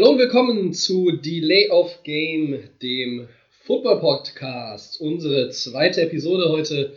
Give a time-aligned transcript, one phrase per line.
[0.00, 4.98] Hallo und willkommen zu Delay of Game, dem Football Podcast.
[4.98, 6.96] Unsere zweite Episode heute.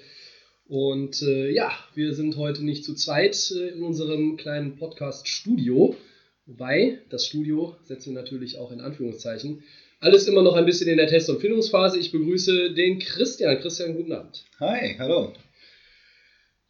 [0.69, 5.97] Und äh, ja, wir sind heute nicht zu zweit äh, in unserem kleinen Podcast-Studio.
[6.45, 9.63] Wobei, das Studio setzen wir natürlich auch in Anführungszeichen.
[9.99, 11.99] Alles immer noch ein bisschen in der Test- und Findungsphase.
[11.99, 13.59] Ich begrüße den Christian.
[13.59, 14.45] Christian, guten Abend.
[14.61, 15.33] Hi, hallo.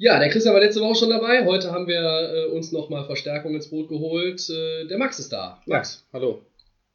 [0.03, 1.45] Ja, der Christian war letzte Woche schon dabei.
[1.45, 4.49] Heute haben wir äh, uns nochmal Verstärkung ins Boot geholt.
[4.49, 5.61] Äh, der Max ist da.
[5.66, 6.20] Max, ja.
[6.20, 6.41] hallo.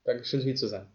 [0.04, 0.86] Dankeschön, hier zu sein.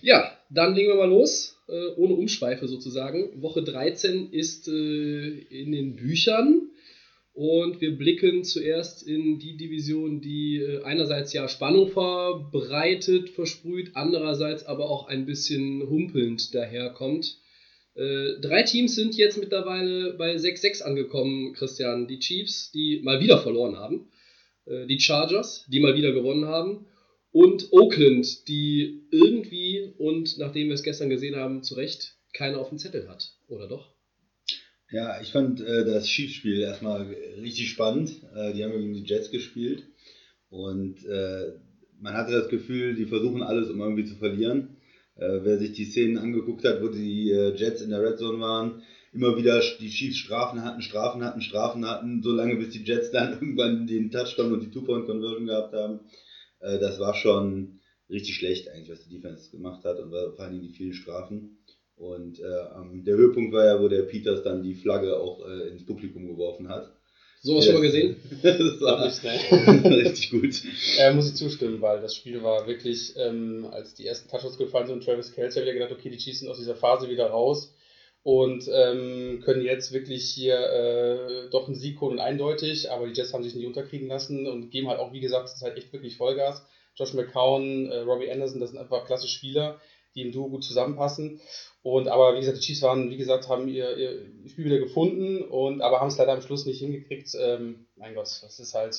[0.00, 3.40] Ja, dann legen wir mal los, äh, ohne Umschweife sozusagen.
[3.40, 6.62] Woche 13 ist äh, in den Büchern
[7.32, 14.66] und wir blicken zuerst in die Division, die äh, einerseits ja Spannung verbreitet, versprüht, andererseits
[14.66, 17.36] aber auch ein bisschen humpelnd daherkommt.
[17.94, 22.08] Äh, drei Teams sind jetzt mittlerweile bei 6-6 angekommen, Christian.
[22.08, 24.08] Die Chiefs, die mal wieder verloren haben.
[24.66, 26.86] Äh, die Chargers, die mal wieder gewonnen haben.
[27.32, 32.68] Und Oakland, die irgendwie, und nachdem wir es gestern gesehen haben, zu Recht keine auf
[32.68, 33.32] dem Zettel hat.
[33.48, 33.92] Oder doch?
[34.90, 38.12] Ja, ich fand äh, das Chiefs-Spiel erstmal richtig spannend.
[38.34, 39.84] Äh, die haben gegen die Jets gespielt.
[40.50, 41.52] Und äh,
[41.98, 44.76] man hatte das Gefühl, die versuchen alles, um irgendwie zu verlieren.
[45.16, 48.40] Äh, wer sich die Szenen angeguckt hat, wo die äh, Jets in der Red Zone
[48.40, 48.82] waren,
[49.12, 53.10] immer wieder die Chiefs Strafen hatten, Strafen hatten, Strafen hatten, so lange bis die Jets
[53.10, 56.00] dann irgendwann den Touchdown und die Two-Point-Conversion gehabt haben.
[56.60, 60.60] Äh, das war schon richtig schlecht eigentlich, was die Defense gemacht hat und vor allem
[60.60, 61.58] die vielen Strafen.
[61.94, 65.84] Und äh, der Höhepunkt war ja, wo der Peters dann die Flagge auch äh, ins
[65.84, 66.96] Publikum geworfen hat.
[67.44, 67.72] So was yes.
[67.72, 68.16] schon mal gesehen?
[68.42, 69.24] das war nicht
[69.84, 70.62] richtig gut.
[70.98, 74.86] Äh, muss ich zustimmen, weil das Spiel war wirklich, ähm, als die ersten Touchdowns gefallen
[74.86, 77.74] sind, Travis Kelce hat ja gedacht, okay, die schießen aus dieser Phase wieder raus
[78.22, 83.34] und ähm, können jetzt wirklich hier äh, doch einen Sieg holen, eindeutig, aber die Jets
[83.34, 85.92] haben sich nicht unterkriegen lassen und geben halt auch, wie gesagt, das ist halt echt
[85.92, 86.64] wirklich Vollgas.
[86.94, 89.80] Josh McCown, äh, Robbie Anderson, das sind einfach klasse Spieler,
[90.14, 91.40] die im Duo gut zusammenpassen.
[91.82, 95.42] Und aber wie gesagt, die Chiefs waren, wie gesagt, haben ihr, ihr Spiel wieder gefunden
[95.42, 97.34] und aber haben es leider am Schluss nicht hingekriegt.
[97.40, 98.94] Ähm, mein Gott, das ist halt,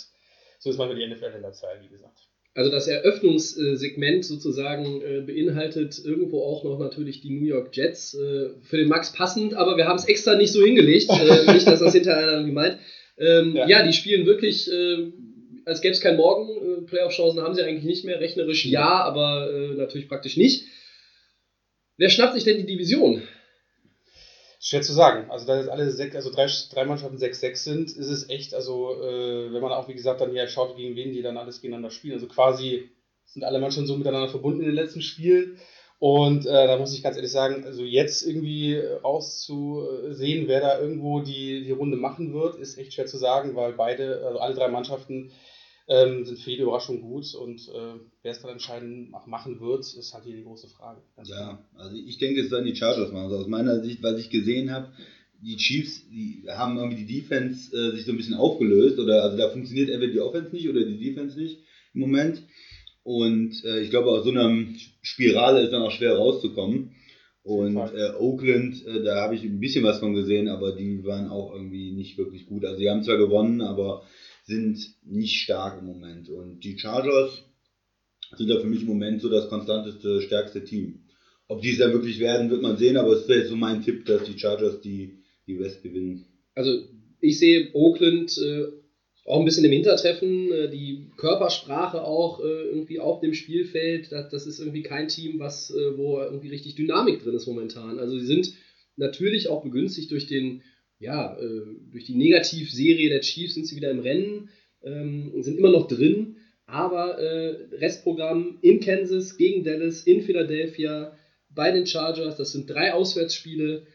[0.60, 2.28] so ist manchmal die NFL in der Zeit, wie gesagt.
[2.56, 8.14] Also das Eröffnungssegment sozusagen äh, beinhaltet irgendwo auch noch natürlich die New York Jets.
[8.14, 11.10] Äh, für den Max passend, aber wir haben es extra nicht so hingelegt.
[11.10, 12.78] Äh, nicht, dass das hinterher einer gemeint.
[13.18, 13.68] Ähm, ja.
[13.68, 13.88] ja.
[13.88, 15.12] die spielen wirklich, äh,
[15.66, 16.50] als gäbe es kein Morgen.
[16.50, 18.20] Äh, Playoff-Chancen haben sie eigentlich nicht mehr.
[18.20, 20.66] Rechnerisch ja, aber äh, natürlich praktisch nicht.
[21.98, 23.22] Wer schnappt sich denn die Division?
[24.60, 25.30] Schwer zu sagen.
[25.30, 29.02] Also da jetzt alle sechs, also drei, drei Mannschaften 6-6 sind, ist es echt, also
[29.02, 31.92] äh, wenn man auch wie gesagt dann hier schaut, gegen wen die dann alles gegeneinander
[31.92, 32.14] spielen.
[32.14, 32.90] Also quasi
[33.26, 35.60] sind alle Mannschaften so miteinander verbunden in den letzten Spielen.
[36.00, 41.22] Und äh, da muss ich ganz ehrlich sagen, also jetzt irgendwie rauszusehen, wer da irgendwo
[41.22, 44.68] die, die Runde machen wird, ist echt schwer zu sagen, weil beide, also alle drei
[44.68, 45.32] Mannschaften
[45.88, 50.14] ähm, sind für jede Überraschung gut und äh, wer es dann entscheidend machen wird, ist
[50.14, 51.02] halt hier die große Frage.
[51.18, 51.70] ja, klar.
[51.76, 53.26] also ich denke, es werden die Chargers machen.
[53.26, 54.94] Also aus meiner Sicht, was ich gesehen habe,
[55.42, 59.38] die Chiefs, die haben irgendwie die Defense äh, sich so ein bisschen aufgelöst oder also
[59.38, 61.60] da funktioniert entweder die Offense nicht oder die Defense nicht
[61.94, 62.42] im Moment.
[63.04, 64.66] Und äh, ich glaube, aus so einer
[65.02, 66.96] Spirale ist dann auch schwer rauszukommen.
[67.44, 71.28] Und äh, Oakland, äh, da habe ich ein bisschen was von gesehen, aber die waren
[71.28, 72.64] auch irgendwie nicht wirklich gut.
[72.64, 74.04] Also die haben zwar gewonnen, aber
[74.44, 76.30] sind nicht stark im Moment.
[76.30, 77.44] Und die Chargers
[78.36, 81.04] sind da für mich im Moment so das konstanteste, stärkste Team.
[81.48, 84.06] Ob die es dann wirklich werden, wird man sehen, aber es wäre so mein Tipp,
[84.06, 86.26] dass die Chargers die, die West gewinnen.
[86.56, 86.84] Also
[87.20, 88.66] ich sehe Oakland äh,
[89.26, 94.30] auch ein bisschen im Hintertreffen, äh, die Körpersprache auch äh, irgendwie auf dem Spielfeld, das,
[94.30, 98.00] das ist irgendwie kein Team, was, äh, wo irgendwie richtig Dynamik drin ist momentan.
[98.00, 98.54] Also sie sind
[98.98, 100.62] natürlich auch begünstigt durch den
[101.00, 101.62] ja, äh,
[101.92, 104.50] durch die Negativserie der Chiefs sind sie wieder im Rennen,
[104.84, 111.18] ähm, sind immer noch drin, aber äh, Restprogramm in Kansas, gegen Dallas, in Philadelphia,
[111.50, 113.86] bei den Chargers, das sind drei Auswärtsspiele,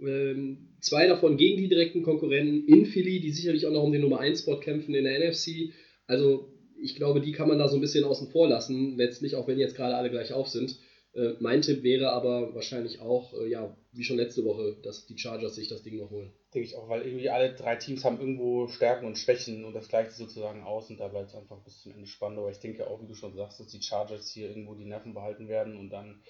[0.00, 4.02] ähm, zwei davon gegen die direkten Konkurrenten, in Philly, die sicherlich auch noch um den
[4.02, 5.72] Nummer 1 Spot kämpfen in der NFC.
[6.06, 9.48] Also ich glaube, die kann man da so ein bisschen außen vor lassen, letztlich, auch
[9.48, 10.78] wenn jetzt gerade alle gleich auf sind.
[11.18, 15.18] Äh, mein Tipp wäre aber wahrscheinlich auch, äh, ja, wie schon letzte Woche, dass die
[15.18, 16.32] Chargers sich das Ding noch holen.
[16.54, 19.88] Denke ich auch, weil irgendwie alle drei Teams haben irgendwo Stärken und Schwächen und das
[19.88, 22.38] gleicht sozusagen aus und da bleibt es einfach bis zum Ende spannend.
[22.38, 25.12] Aber ich denke auch, wie du schon sagst, dass die Chargers hier irgendwo die Nerven
[25.12, 26.22] behalten werden und dann,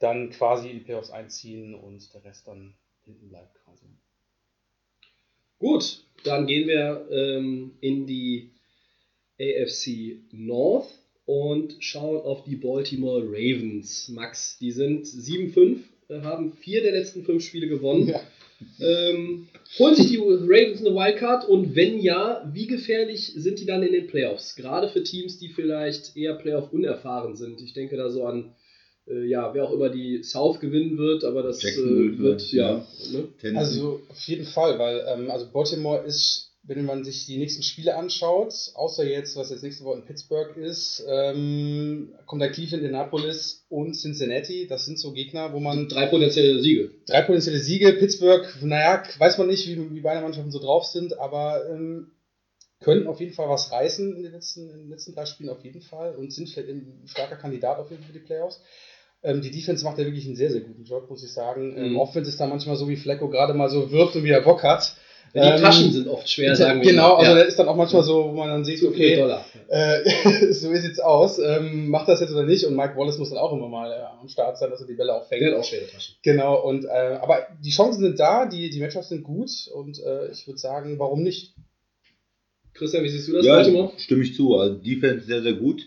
[0.00, 2.74] dann quasi die Playoffs einziehen und der Rest dann
[3.04, 3.86] hinten bleibt quasi.
[5.60, 8.50] Gut, dann gehen wir ähm, in die
[9.40, 10.88] AFC North
[11.28, 14.08] und schauen auf die Baltimore Ravens.
[14.08, 18.08] Max, die sind 7-5, äh, haben vier der letzten fünf Spiele gewonnen.
[18.08, 18.20] Ja.
[18.80, 19.46] Ähm,
[19.78, 23.92] holen sich die Ravens eine Wildcard und wenn ja, wie gefährlich sind die dann in
[23.92, 24.56] den Playoffs?
[24.56, 27.60] Gerade für Teams, die vielleicht eher Playoff unerfahren sind.
[27.60, 28.54] Ich denke da so an,
[29.06, 32.86] äh, ja, wer auch immer die South gewinnen wird, aber das äh, wird, ja.
[33.12, 33.28] Ne?
[33.54, 37.96] Also auf jeden Fall, weil ähm, also Baltimore ist wenn man sich die nächsten Spiele
[37.96, 43.64] anschaut, außer jetzt, was jetzt nächste Woche in Pittsburgh ist, ähm, kommt da Cleveland, Indianapolis
[43.70, 44.66] und Cincinnati.
[44.66, 45.88] Das sind so Gegner, wo man.
[45.88, 46.90] Drei potenzielle Siege.
[47.06, 47.94] Drei potenzielle Siege.
[47.94, 52.12] Pittsburgh, naja, weiß man nicht, wie, wie beide Mannschaften so drauf sind, aber ähm,
[52.80, 55.64] können auf jeden Fall was reißen in den, letzten, in den letzten drei Spielen auf
[55.64, 58.60] jeden Fall und sind vielleicht ein starker Kandidat auf jeden Fall für die Playoffs.
[59.22, 61.76] Ähm, die Defense macht ja wirklich einen sehr, sehr guten Job, muss ich sagen.
[61.76, 61.98] Ähm, mhm.
[61.98, 64.62] Offense ist da manchmal so, wie Flecko gerade mal so wirft und wie er Bock
[64.62, 64.94] hat.
[65.34, 66.90] Die ähm, Taschen sind oft schwer, sagen wir.
[66.90, 67.38] Genau, also ja.
[67.38, 69.14] das ist dann auch manchmal so, wo man dann sieht, okay,
[69.68, 71.38] äh, so sieht's aus.
[71.38, 72.64] Ähm, macht das jetzt oder nicht?
[72.64, 74.94] Und Mike Wallace muss dann auch immer mal äh, am Start sein, dass er die
[74.94, 75.42] Bälle auch fängt.
[75.42, 76.14] Der hat auch schwere Taschen.
[76.22, 80.30] Genau, und äh, aber die Chancen sind da, die, die Matchups sind gut und äh,
[80.30, 81.54] ich würde sagen, warum nicht?
[82.74, 83.92] Christian, wie siehst du das, ja, Baltimore?
[83.98, 84.56] Stimme ich zu.
[84.56, 85.82] Also Defense sehr, sehr gut.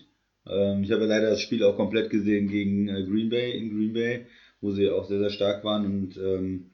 [0.47, 3.93] Ähm, ich habe leider das Spiel auch komplett gesehen gegen äh, Green Bay in Green
[3.93, 4.25] Bay,
[4.59, 6.70] wo sie auch sehr, sehr stark waren und ähm,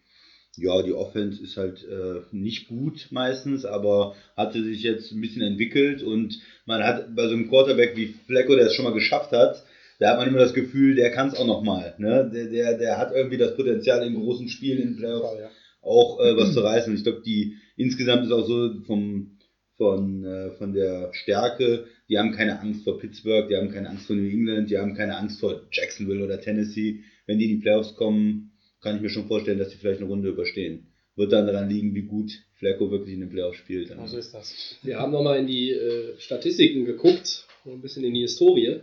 [0.58, 5.44] ja, die Offense ist halt äh, nicht gut meistens, aber hatte sich jetzt ein bisschen
[5.44, 9.32] entwickelt und man hat bei so einem Quarterback wie Flecko, der es schon mal geschafft
[9.32, 9.64] hat,
[10.00, 11.96] da hat man immer das Gefühl, der kann es auch nochmal.
[11.98, 12.30] Ne?
[12.34, 15.50] Der, der, der hat irgendwie das Potenzial in großen Spielen, in Playoffs ja.
[15.82, 16.92] auch äh, was zu reißen.
[16.92, 19.38] Und ich glaube, die insgesamt ist auch so vom,
[19.76, 24.06] von, äh, von der Stärke, die haben keine Angst vor Pittsburgh, die haben keine Angst
[24.06, 27.04] vor New England, die haben keine Angst vor Jacksonville oder Tennessee.
[27.26, 28.52] Wenn die in die Playoffs kommen,
[28.82, 30.88] kann ich mir schon vorstellen, dass die vielleicht eine Runde überstehen.
[31.16, 33.90] Wird dann daran liegen, wie gut Flacco wirklich in den Playoffs spielt.
[33.90, 34.78] Genau so ist das.
[34.84, 38.82] Wir haben nochmal in die äh, Statistiken geguckt, ein bisschen in die Historie.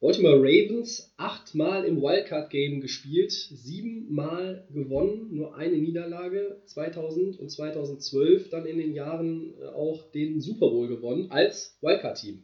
[0.00, 6.60] Baltimore Ravens achtmal im Wildcard-Game gespielt, siebenmal gewonnen, nur eine Niederlage.
[6.66, 12.42] 2000 und 2012 dann in den Jahren äh, auch den Super Bowl gewonnen als Wildcard-Team.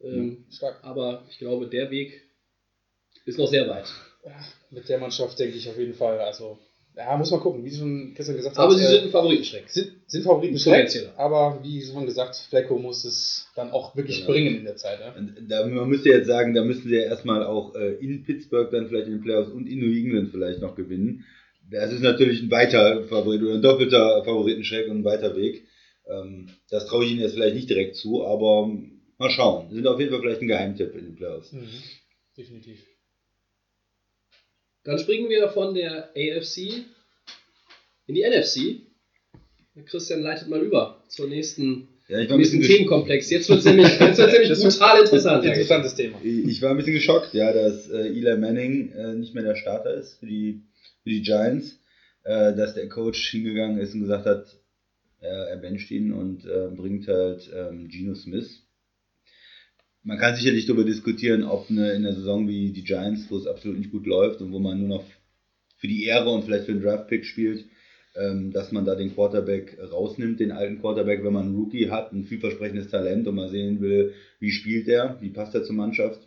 [0.00, 0.84] Ähm, stark.
[0.84, 2.22] Aber ich glaube, der Weg
[3.24, 3.92] ist noch sehr weit
[4.72, 6.18] mit der Mannschaft denke ich auf jeden Fall.
[6.20, 6.58] Also,
[6.96, 8.64] ja, muss man gucken, wie Sie schon gestern gesagt haben.
[8.64, 9.68] Aber sie äh, sind ein Favoritenschreck.
[9.68, 14.32] Sind, sind Favoritenschreck, aber wie schon gesagt, Flecko muss es dann auch wirklich genau.
[14.32, 15.00] bringen in der Zeit.
[15.00, 15.14] Ja?
[15.48, 18.88] Da, man müsste jetzt sagen, da müssen sie ja erstmal auch äh, in Pittsburgh dann
[18.88, 21.24] vielleicht in den Playoffs und in New England vielleicht noch gewinnen.
[21.70, 25.64] Das ist natürlich ein weiter Favorit oder ein doppelter Favoritenschreck und ein weiter Weg.
[26.06, 28.70] Ähm, das traue ich Ihnen jetzt vielleicht nicht direkt zu, aber
[29.16, 29.70] mal schauen.
[29.70, 31.52] Sie sind auf jeden Fall vielleicht ein Geheimtipp in den Playoffs.
[31.52, 31.68] Mhm.
[32.36, 32.91] Definitiv.
[34.84, 36.84] Dann springen wir von der AFC
[38.06, 38.80] in die NFC.
[39.86, 43.30] Christian leitet mal über zur nächsten ja, ich war nächsten Themenkomplex.
[43.30, 45.44] Jetzt wird es nämlich, jetzt nämlich brutal interessant.
[45.44, 46.18] Interessantes Thema.
[46.22, 49.94] Ich war ein bisschen geschockt, ja, dass äh, Eli Manning äh, nicht mehr der Starter
[49.94, 50.62] ist für die,
[51.04, 51.78] für die Giants.
[52.24, 54.46] Äh, dass der Coach hingegangen ist und gesagt hat,
[55.20, 58.61] er bencht ihn und äh, bringt halt ähm, Geno Smith
[60.04, 63.46] man kann sicherlich darüber diskutieren, ob eine, in einer Saison wie die Giants, wo es
[63.46, 65.04] absolut nicht gut läuft und wo man nur noch
[65.78, 67.64] für die Ehre und vielleicht für den Draftpick spielt,
[68.14, 72.12] ähm, dass man da den Quarterback rausnimmt, den alten Quarterback, wenn man einen Rookie hat,
[72.12, 76.20] ein vielversprechendes Talent und mal sehen will, wie spielt er, wie passt er zur Mannschaft.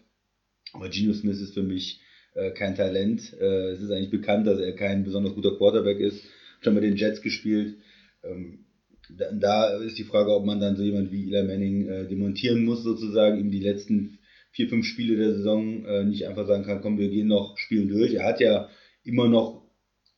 [0.73, 2.01] Aber Geno Smith ist für mich
[2.33, 3.33] äh, kein Talent.
[3.39, 6.23] Äh, es ist eigentlich bekannt, dass er kein besonders guter Quarterback ist.
[6.61, 7.75] Schon mit den Jets gespielt.
[8.23, 8.64] Ähm,
[9.09, 12.63] da, da, ist die Frage, ob man dann so jemand wie Eli Manning äh, demontieren
[12.65, 14.19] muss, sozusagen, ihm die letzten
[14.51, 17.89] vier, fünf Spiele der Saison äh, nicht einfach sagen kann, komm, wir gehen noch spielen
[17.89, 18.13] durch.
[18.13, 18.69] Er hat ja
[19.03, 19.61] immer noch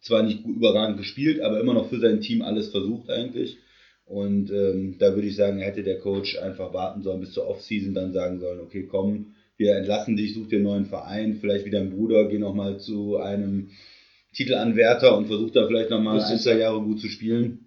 [0.01, 3.57] zwar nicht überragend gespielt, aber immer noch für sein Team alles versucht eigentlich.
[4.05, 7.93] Und ähm, da würde ich sagen, hätte der Coach einfach warten sollen bis zur Offseason,
[7.93, 11.71] dann sagen sollen, okay, komm, wir entlassen dich, such dir einen neuen Verein, vielleicht wie
[11.71, 13.71] dein Bruder, geh nochmal zu einem
[14.33, 17.66] Titelanwärter und versuch da vielleicht nochmal ein, zwei Jahre gut zu spielen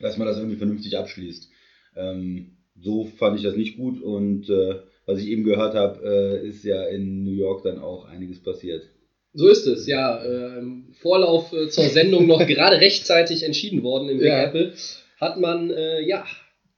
[0.00, 1.48] dass man das irgendwie vernünftig abschließt.
[1.96, 4.76] Ähm, so fand ich das nicht gut und äh,
[5.06, 8.84] was ich eben gehört habe, äh, ist ja in New York dann auch einiges passiert.
[9.32, 10.22] So ist es, ja.
[10.22, 14.44] Äh, Im Vorlauf äh, zur Sendung noch gerade rechtzeitig entschieden worden im Big ja.
[14.44, 14.74] Apple,
[15.18, 16.26] hat man äh, ja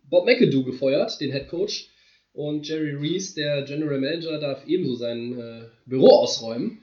[0.08, 1.88] Bob McAdoo gefeuert, den Head Coach.
[2.32, 6.82] Und Jerry Reese, der General Manager, darf ebenso sein äh, Büro ausräumen.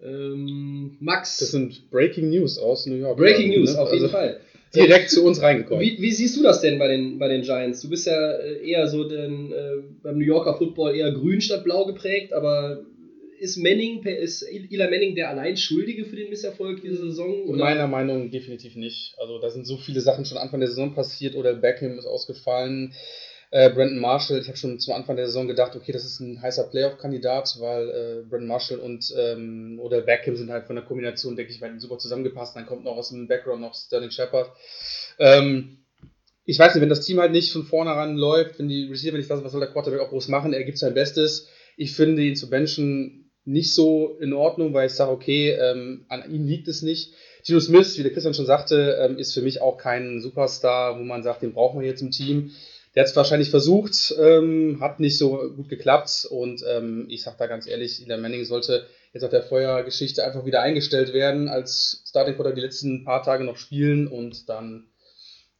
[0.00, 1.38] Ähm, Max.
[1.38, 3.16] Das sind Breaking News aus New York.
[3.16, 3.80] Breaking News, ne?
[3.80, 4.40] auf jeden also, Fall
[4.74, 5.82] direkt zu uns reingekommen.
[5.82, 7.80] Wie, wie, siehst du das denn bei den, bei den Giants?
[7.80, 11.64] Du bist ja äh, eher so den, äh, beim New Yorker Football eher grün statt
[11.64, 12.84] blau geprägt, aber
[13.38, 17.44] ist Manning, ist Eli Manning der allein Schuldige für den Misserfolg dieser Saison?
[17.44, 17.58] Oder?
[17.58, 19.14] Meiner Meinung nach definitiv nicht.
[19.18, 22.94] Also da sind so viele Sachen schon Anfang der Saison passiert oder Beckham ist ausgefallen.
[23.50, 26.42] Äh, Brandon Marshall, ich habe schon zum Anfang der Saison gedacht, okay, das ist ein
[26.42, 31.34] heißer Playoff-Kandidat, weil äh, Brandon Marshall und ähm, oder Beckham sind halt von der Kombination,
[31.34, 32.56] denke ich, super zusammengepasst.
[32.56, 34.50] Dann kommt noch aus dem Background noch Sterling Shepard.
[35.18, 35.78] Ähm,
[36.44, 39.30] ich weiß nicht, wenn das Team halt nicht von vornherein läuft, wenn die Receiver nicht
[39.30, 40.52] das, was soll der Quarterback auch groß machen?
[40.52, 41.48] Er gibt sein Bestes.
[41.76, 46.30] Ich finde ihn zu benchen nicht so in Ordnung, weil ich sage, okay, ähm, an
[46.30, 47.14] ihm liegt es nicht.
[47.42, 51.02] Gino Smith, wie der Christian schon sagte, ähm, ist für mich auch kein Superstar, wo
[51.02, 52.50] man sagt, den brauchen wir jetzt im Team.
[52.98, 57.36] Der hat es wahrscheinlich versucht, ähm, hat nicht so gut geklappt und ähm, ich sage
[57.38, 62.02] da ganz ehrlich, Eli Manning sollte jetzt auf der Feuergeschichte einfach wieder eingestellt werden als
[62.08, 64.88] Starting Quarter die letzten paar Tage noch spielen und dann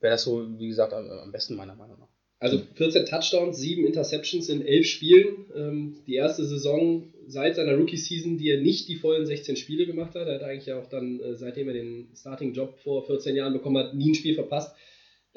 [0.00, 2.08] wäre das so, wie gesagt, am, am besten meiner Meinung nach.
[2.40, 5.46] Also 14 Touchdowns, 7 Interceptions in 11 Spielen.
[5.54, 10.16] Ähm, die erste Saison seit seiner Rookie-Season, die er nicht die vollen 16 Spiele gemacht
[10.16, 10.26] hat.
[10.26, 13.94] Er hat eigentlich auch dann, äh, seitdem er den Starting-Job vor 14 Jahren bekommen hat,
[13.94, 14.74] nie ein Spiel verpasst.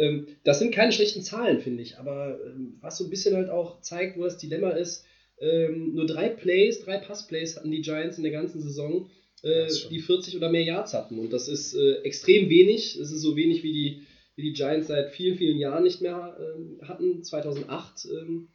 [0.01, 1.97] Ähm, das sind keine schlechten Zahlen, finde ich.
[1.97, 5.05] Aber ähm, was so ein bisschen halt auch zeigt, wo das Dilemma ist,
[5.43, 9.09] nur drei Plays, drei Pass-Plays hatten die Giants in der ganzen Saison,
[9.41, 11.17] äh, die 40 oder mehr Yards hatten.
[11.17, 12.95] Und das ist äh, extrem wenig.
[12.99, 14.05] Es ist so wenig wie die
[14.37, 17.23] die die Giants seit vielen, vielen Jahren nicht mehr ähm, hatten.
[17.23, 18.49] 2008, ähm,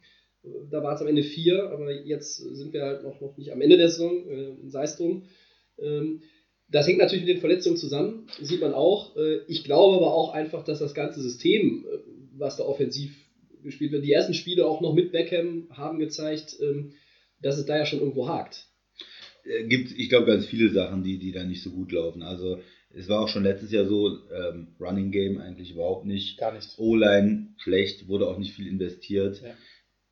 [0.69, 3.61] da war es am Ende vier, aber jetzt sind wir halt noch, noch nicht am
[3.61, 5.23] Ende der Saison, äh, sei es drum.
[6.69, 9.15] Das hängt natürlich mit den Verletzungen zusammen, sieht man auch.
[9.15, 11.97] Äh, ich glaube aber auch einfach, dass das ganze System, äh,
[12.37, 13.15] was da offensiv
[13.63, 16.93] gespielt wird, die ersten Spiele auch noch mit Beckham haben gezeigt, ähm,
[17.41, 18.67] dass es da ja schon irgendwo hakt.
[19.43, 22.21] Äh, gibt, ich glaube, ganz viele Sachen, die, die da nicht so gut laufen.
[22.21, 22.59] Also
[22.93, 26.37] es war auch schon letztes Jahr so, ähm, Running Game eigentlich überhaupt nicht.
[26.37, 26.77] Gar nicht.
[26.77, 29.41] O-Line schlecht, wurde auch nicht viel investiert.
[29.41, 29.53] Ja.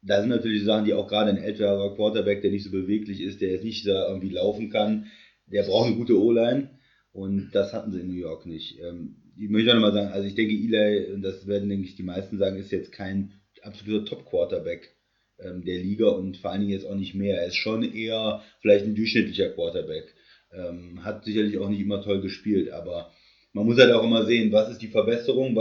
[0.01, 3.41] Da sind natürlich Sachen, die auch gerade ein älterer Quarterback, der nicht so beweglich ist,
[3.41, 5.07] der jetzt nicht da irgendwie laufen kann,
[5.47, 6.69] der braucht eine gute O-Line.
[7.11, 8.79] Und das hatten sie in New York nicht.
[8.81, 11.95] Ähm, ich möchte auch nochmal sagen, also ich denke, Eli, und das werden, denke ich,
[11.95, 14.95] die meisten sagen, ist jetzt kein absoluter Top-Quarterback
[15.39, 17.39] ähm, der Liga und vor allen Dingen jetzt auch nicht mehr.
[17.39, 20.13] Er ist schon eher vielleicht ein durchschnittlicher Quarterback.
[20.53, 23.11] Ähm, hat sicherlich auch nicht immer toll gespielt, aber
[23.53, 25.55] man muss halt auch immer sehen, was ist die Verbesserung,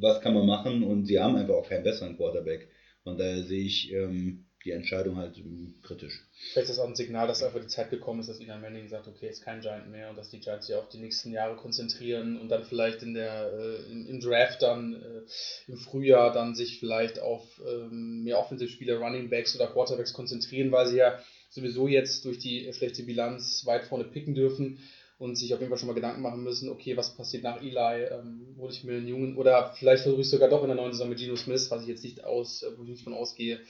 [0.00, 2.68] was kann man machen und sie haben einfach auch keinen besseren Quarterback.
[3.04, 5.40] Von daher sehe ich ähm, die Entscheidung halt
[5.82, 6.24] kritisch.
[6.52, 8.88] Vielleicht ist das auch ein Signal, dass einfach die Zeit gekommen ist, dass Ina Manning
[8.88, 11.56] sagt, okay, ist kein Giant mehr und dass die Giants sich auf die nächsten Jahre
[11.56, 16.80] konzentrieren und dann vielleicht in der, äh, im, Draft dann äh, im Frühjahr dann sich
[16.80, 21.18] vielleicht auf ähm, mehr Offensivspieler, Running Backs oder Quarterbacks konzentrieren, weil sie ja
[21.48, 24.80] sowieso jetzt durch die schlechte Bilanz weit vorne picken dürfen
[25.18, 28.04] und sich auf jeden Fall schon mal Gedanken machen müssen, okay, was passiert nach Eli,
[28.04, 30.92] ähm, hole ich mir einen Jungen oder vielleicht versuche ich sogar doch in der neuen
[30.92, 33.60] Saison mit Geno Smith, was ich jetzt nicht aus, wo ich nicht von ausgehe.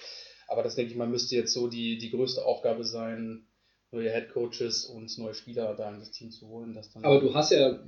[0.46, 3.46] Aber das denke ich mal müsste jetzt so die, die größte Aufgabe sein,
[3.90, 6.74] neue Head Coaches und neue Spieler da in das Team zu holen.
[6.74, 7.80] Dass dann aber du hast ja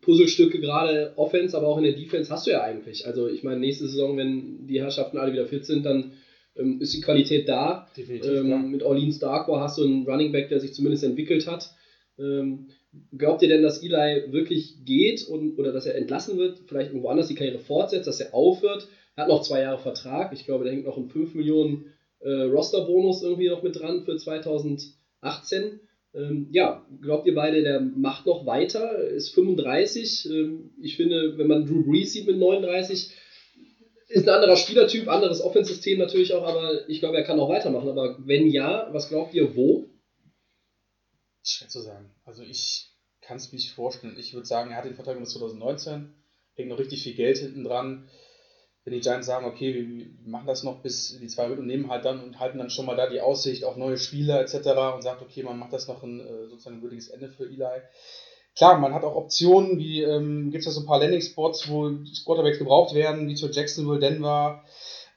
[0.00, 3.06] Puzzlestücke gerade Offense, aber auch in der Defense hast du ja eigentlich.
[3.06, 6.12] Also ich meine, nächste Saison, wenn die Herrschaften alle wieder fit sind, dann
[6.56, 7.88] ähm, ist die Qualität da.
[7.96, 11.74] Ähm, mit Orleans Darkwa hast du einen Running Back, der sich zumindest entwickelt hat.
[12.18, 12.68] Ähm,
[13.16, 17.08] glaubt ihr denn, dass Eli wirklich geht und, oder dass er entlassen wird, vielleicht irgendwo
[17.08, 18.86] anders die Karriere fortsetzt, dass er aufhört?
[19.16, 20.32] Er hat noch zwei Jahre Vertrag.
[20.32, 24.16] Ich glaube, da hängt noch ein 5 Millionen äh, Roster-Bonus irgendwie noch mit dran für
[24.16, 25.80] 2018.
[26.14, 30.28] Ähm, ja, glaubt ihr beide, der macht noch weiter, ist 35.
[30.30, 33.12] Ähm, ich finde, wenn man Drew Brees sieht mit 39,
[34.08, 37.88] ist ein anderer Spielertyp, anderes Offensystem natürlich auch, aber ich glaube, er kann auch weitermachen.
[37.88, 39.88] Aber wenn ja, was glaubt ihr, wo?
[41.42, 42.10] Schwer zu sagen.
[42.24, 42.90] Also ich
[43.20, 44.16] kann es mir nicht vorstellen.
[44.18, 46.14] Ich würde sagen, er hat den Vertrag bis 2019,
[46.54, 48.08] hängt noch richtig viel Geld hinten dran.
[48.84, 52.04] Wenn die Giants sagen, okay, wir machen das noch bis die zwei und nehmen halt
[52.04, 54.94] dann und halten dann schon mal da die Aussicht auf neue Spieler etc.
[54.94, 57.64] und sagt, okay, man macht das noch ein äh, sozusagen ein würdiges Ende für Eli
[58.56, 61.90] Klar, man hat auch Optionen, wie ähm, gibt es ja so ein paar Landing-Spots, wo
[62.24, 64.62] Quarterbacks gebraucht werden, wie zur Jacksonville, Denver,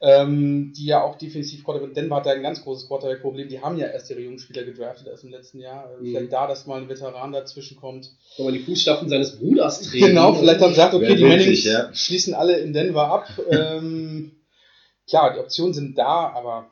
[0.00, 3.78] ähm, die ja auch defensiv Quarterback, Denver hat ja ein ganz großes Quarterback-Problem, die haben
[3.78, 5.90] ja erst ihre jungen Spieler gedraftet erst im letzten Jahr.
[6.00, 6.06] Mhm.
[6.06, 8.12] Vielleicht da, dass mal ein Veteran dazwischen kommt.
[8.36, 10.06] Soll man die Fußstapfen seines Bruders treten?
[10.06, 11.92] Genau, vielleicht haben gesagt, okay, die Mannings ja.
[11.92, 13.28] schließen alle in Denver ab.
[13.50, 14.32] ähm,
[15.08, 16.70] klar, die Optionen sind da, aber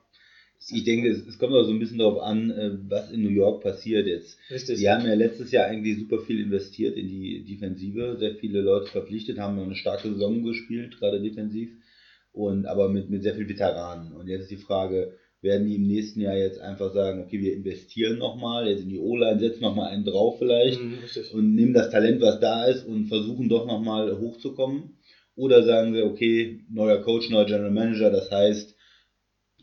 [0.69, 3.31] ich denke, es, es kommt auch so ein bisschen darauf an, äh, was in New
[3.31, 4.39] York passiert jetzt.
[4.51, 4.79] Richtig.
[4.79, 8.87] Die haben ja letztes Jahr eigentlich super viel investiert in die Defensive, sehr viele Leute
[8.87, 11.71] verpflichtet, haben eine starke Saison gespielt, gerade defensiv,
[12.37, 14.13] und aber mit, mit sehr vielen Veteranen.
[14.13, 17.55] Und jetzt ist die Frage, werden die im nächsten Jahr jetzt einfach sagen, okay, wir
[17.55, 20.99] investieren nochmal, jetzt in die O-Line, setzen nochmal einen drauf vielleicht mhm,
[21.33, 24.99] und nehmen das Talent, was da ist und versuchen doch nochmal hochzukommen?
[25.35, 28.75] Oder sagen sie, okay, neuer Coach, neuer General Manager, das heißt,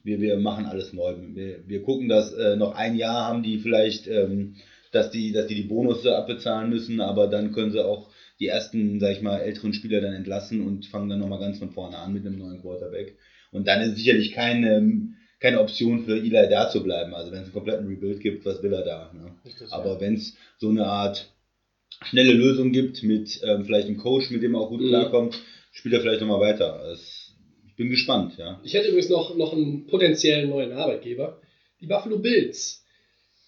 [0.03, 1.15] wir, wir machen alles neu.
[1.33, 4.55] Wir, wir gucken, dass äh, noch ein Jahr haben die vielleicht, ähm,
[4.91, 8.09] dass die, dass die die Bonusse abbezahlen müssen, aber dann können sie auch
[8.39, 11.71] die ersten, sag ich mal, älteren Spieler dann entlassen und fangen dann nochmal ganz von
[11.71, 13.17] vorne an mit einem neuen Quarterback.
[13.51, 17.13] Und dann ist sicherlich keine, keine Option für Eli da zu bleiben.
[17.13, 19.11] Also wenn es einen kompletten Rebuild gibt, was will er da?
[19.13, 19.35] Ne?
[19.69, 20.01] Aber ja.
[20.01, 21.31] wenn es so eine Art
[22.01, 24.89] schnelle Lösung gibt mit ähm, vielleicht einem Coach, mit dem er auch gut mhm.
[24.89, 25.39] klarkommt,
[25.71, 26.83] spielt er vielleicht nochmal weiter.
[26.91, 27.35] Es,
[27.67, 28.59] ich bin gespannt, ja.
[28.63, 31.39] Ich hätte übrigens noch, noch einen potenziellen neuen Arbeitgeber.
[31.81, 32.82] Die Buffalo Bills.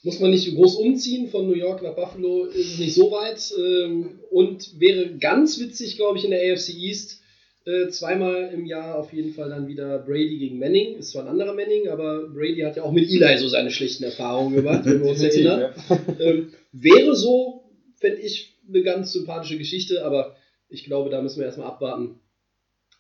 [0.05, 3.51] Muss man nicht groß umziehen von New York nach Buffalo, ist es nicht so weit.
[3.57, 7.21] Ähm, und wäre ganz witzig, glaube ich, in der AFC East.
[7.65, 10.97] Äh, zweimal im Jahr auf jeden Fall dann wieder Brady gegen Manning.
[10.97, 14.03] Ist zwar ein anderer Manning, aber Brady hat ja auch mit Eli so seine schlechten
[14.03, 15.73] Erfahrungen gemacht, wenn wir uns erinnern.
[16.19, 17.63] Ähm, wäre so,
[17.95, 20.35] fände ich, eine ganz sympathische Geschichte, aber
[20.69, 22.19] ich glaube, da müssen wir erstmal abwarten,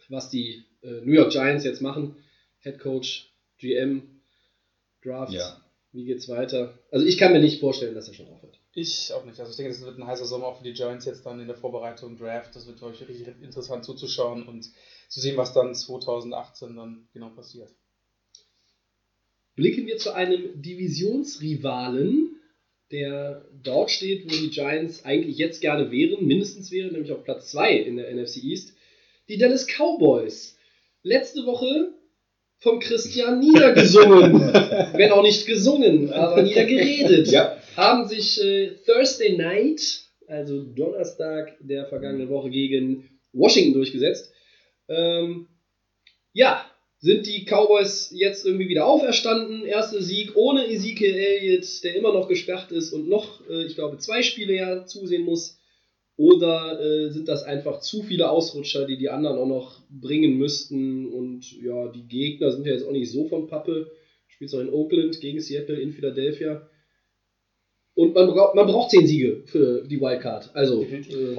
[0.09, 2.15] was die äh, New York Giants jetzt machen.
[2.61, 4.01] Head Coach, GM,
[5.03, 5.33] Draft.
[5.33, 5.61] Ja.
[5.95, 6.77] Wie geht's weiter?
[6.91, 8.59] Also ich kann mir nicht vorstellen, dass er schon aufhört.
[8.73, 9.39] Ich auch nicht.
[9.39, 11.47] Also ich denke, das wird ein heißer Sommer auch für die Giants jetzt dann in
[11.47, 12.53] der Vorbereitung Draft.
[12.53, 14.69] Das wird für euch richtig interessant zuzuschauen und
[15.07, 17.69] zu sehen, was dann 2018 dann genau passiert.
[19.55, 22.41] Blicken wir zu einem Divisionsrivalen,
[22.91, 27.51] der dort steht, wo die Giants eigentlich jetzt gerne wären, mindestens wären, nämlich auf Platz
[27.51, 28.75] 2 in der NFC East.
[29.29, 30.57] Die Dallas Cowboys.
[31.03, 31.93] Letzte Woche
[32.59, 34.33] vom Christian niedergesungen.
[34.93, 37.27] Wenn auch nicht gesungen, aber niedergeredet.
[37.27, 37.57] Ja.
[37.75, 44.31] Haben sich äh, Thursday Night, also Donnerstag der vergangenen Woche gegen Washington durchgesetzt.
[44.87, 45.47] Ähm,
[46.33, 46.65] ja,
[46.99, 49.65] sind die Cowboys jetzt irgendwie wieder auferstanden.
[49.65, 53.97] Erster Sieg ohne Ezekiel Elliott, der immer noch gesperrt ist und noch, äh, ich glaube,
[53.97, 55.59] zwei Spiele ja zusehen muss.
[56.17, 61.07] Oder äh, sind das einfach zu viele Ausrutscher, die die anderen auch noch bringen müssten?
[61.11, 63.91] Und ja, die Gegner sind ja jetzt auch nicht so von Pappe.
[64.27, 66.69] Spielt auch in Oakland gegen Seattle, in Philadelphia.
[67.95, 70.51] Und man, bra man braucht zehn Siege für die Wildcard.
[70.53, 71.37] Also, äh,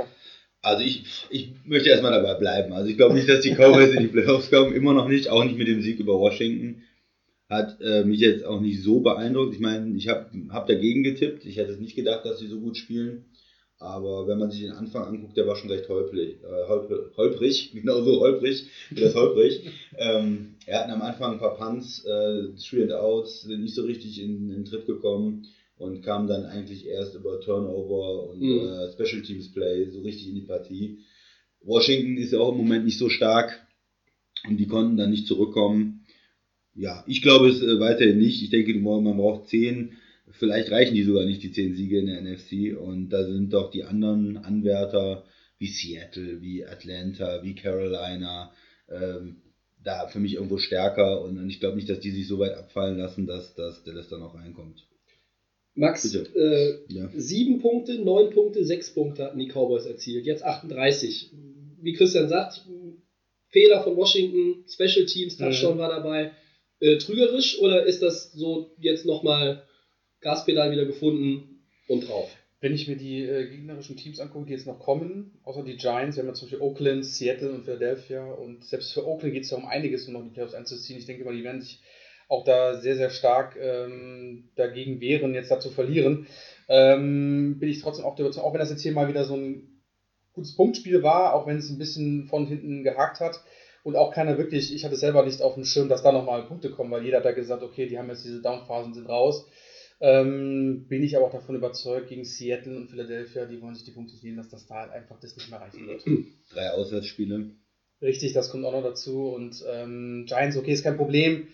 [0.63, 2.73] also ich, ich möchte erstmal dabei bleiben.
[2.73, 4.75] Also ich glaube nicht, dass die Cowboys in die Playoffs kommen.
[4.75, 6.83] Immer noch nicht, auch nicht mit dem Sieg über Washington.
[7.49, 9.55] Hat äh, mich jetzt auch nicht so beeindruckt.
[9.55, 11.47] Ich meine, ich habe hab dagegen getippt.
[11.47, 13.27] Ich hätte nicht gedacht, dass sie so gut spielen.
[13.79, 17.73] Aber wenn man sich den Anfang anguckt, der war schon recht holprig, äh, holprig, holprig
[17.73, 19.69] genauso holprig wie das holprig.
[19.99, 23.83] ähm, er hatten am Anfang ein paar Punts, äh, Three and Outs, sind nicht so
[23.85, 28.61] richtig in, in den Tritt gekommen und kamen dann eigentlich erst über Turnover und mhm.
[28.61, 30.99] äh, Special Teams Play so richtig in die Partie.
[31.61, 33.67] Washington ist ja auch im Moment nicht so stark
[34.49, 36.07] und die konnten dann nicht zurückkommen.
[36.75, 38.43] Ja, ich glaube es äh, weiterhin nicht.
[38.43, 39.99] Ich denke, man braucht zehn
[40.33, 42.77] Vielleicht reichen die sogar nicht, die zehn Siege in der NFC.
[42.79, 45.25] Und da sind doch die anderen Anwärter
[45.59, 48.53] wie Seattle, wie Atlanta, wie Carolina,
[48.89, 49.43] ähm,
[49.83, 51.23] da für mich irgendwo stärker.
[51.23, 54.19] Und ich glaube nicht, dass die sich so weit abfallen lassen, dass, dass Dallas da
[54.19, 54.87] noch reinkommt.
[55.75, 57.11] Max, äh, ja.
[57.15, 60.25] sieben Punkte, neun Punkte, sechs Punkte hatten die Cowboys erzielt.
[60.25, 61.33] Jetzt 38.
[61.83, 62.67] Wie Christian sagt,
[63.51, 65.79] Fehler von Washington, Special Teams, Touchdown mhm.
[65.79, 66.33] war dabei.
[66.81, 69.63] Äh, trügerisch oder ist das so jetzt nochmal
[70.21, 72.31] Gaspedal wieder gefunden und drauf.
[72.61, 76.17] Wenn ich mir die äh, gegnerischen Teams angucke, die jetzt noch kommen, außer die Giants,
[76.17, 79.51] wir haben ja zum Beispiel Oakland, Seattle und Philadelphia und selbst für Oakland geht es
[79.51, 80.99] ja um einiges, um noch die Playoffs einzuziehen.
[80.99, 81.83] Ich denke mal, die werden sich
[82.29, 86.27] auch da sehr, sehr stark ähm, dagegen wehren, jetzt da zu verlieren.
[86.69, 89.83] Ähm, bin ich trotzdem auch der auch wenn das jetzt hier mal wieder so ein
[90.33, 93.43] gutes Punktspiel war, auch wenn es ein bisschen von hinten gehakt hat,
[93.87, 96.73] und auch keiner wirklich, ich hatte selber nicht auf dem Schirm, dass da nochmal Punkte
[96.73, 99.47] kommen, weil jeder hat da gesagt, okay, die haben jetzt diese Downphasen, sind raus.
[99.99, 103.93] Ähm, bin ich aber auch davon überzeugt, gegen Seattle und Philadelphia, die wollen sich die
[103.93, 106.05] Punkte nehmen, dass das da halt einfach das nicht mehr reichen wird.
[106.53, 107.51] Drei Auswärtsspiele.
[108.03, 109.29] Richtig, das kommt auch noch dazu.
[109.29, 111.49] Und ähm, Giants, okay, ist kein Problem.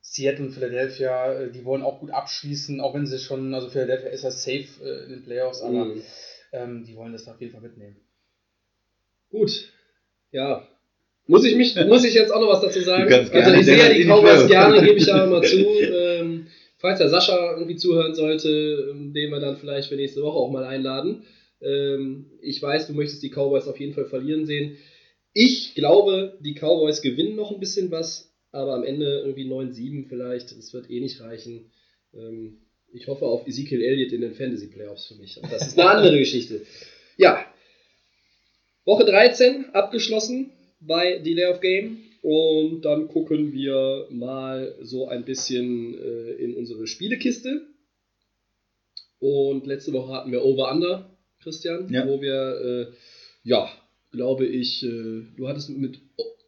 [0.00, 4.08] Seattle und Philadelphia, äh, die wollen auch gut abschließen, auch wenn sie schon, also Philadelphia
[4.08, 6.02] ist ja safe äh, in den Playoffs, aber mhm.
[6.52, 7.96] ähm, die wollen das auf jeden Fall mitnehmen.
[9.30, 9.72] Gut,
[10.32, 10.66] ja.
[11.26, 13.12] Muss ich mich, muss ich jetzt auch noch was dazu sagen?
[13.12, 15.56] Also ich sehe ja die Cowboys gerne, gebe ich ja immer zu.
[16.18, 16.46] Ähm,
[16.78, 20.50] falls der Sascha irgendwie zuhören sollte, ähm, den wir dann vielleicht für nächste Woche auch
[20.50, 21.24] mal einladen.
[21.60, 24.78] Ähm, ich weiß, du möchtest die Cowboys auf jeden Fall verlieren sehen.
[25.32, 30.52] Ich glaube, die Cowboys gewinnen noch ein bisschen was, aber am Ende irgendwie 9-7 vielleicht.
[30.52, 31.70] Es wird eh nicht reichen.
[32.14, 32.58] Ähm,
[32.92, 35.38] ich hoffe auf Ezekiel Elliott in den Fantasy Playoffs für mich.
[35.50, 36.62] das ist eine andere Geschichte.
[37.16, 37.44] Ja.
[38.84, 41.98] Woche 13 abgeschlossen bei Delay of Game.
[42.22, 47.66] Und dann gucken wir mal so ein bisschen äh, in unsere Spielekiste.
[49.20, 52.06] Und letzte Woche hatten wir Over Under, Christian, ja.
[52.06, 52.92] wo wir, äh,
[53.42, 53.68] ja,
[54.10, 56.00] glaube ich, äh, du hattest mit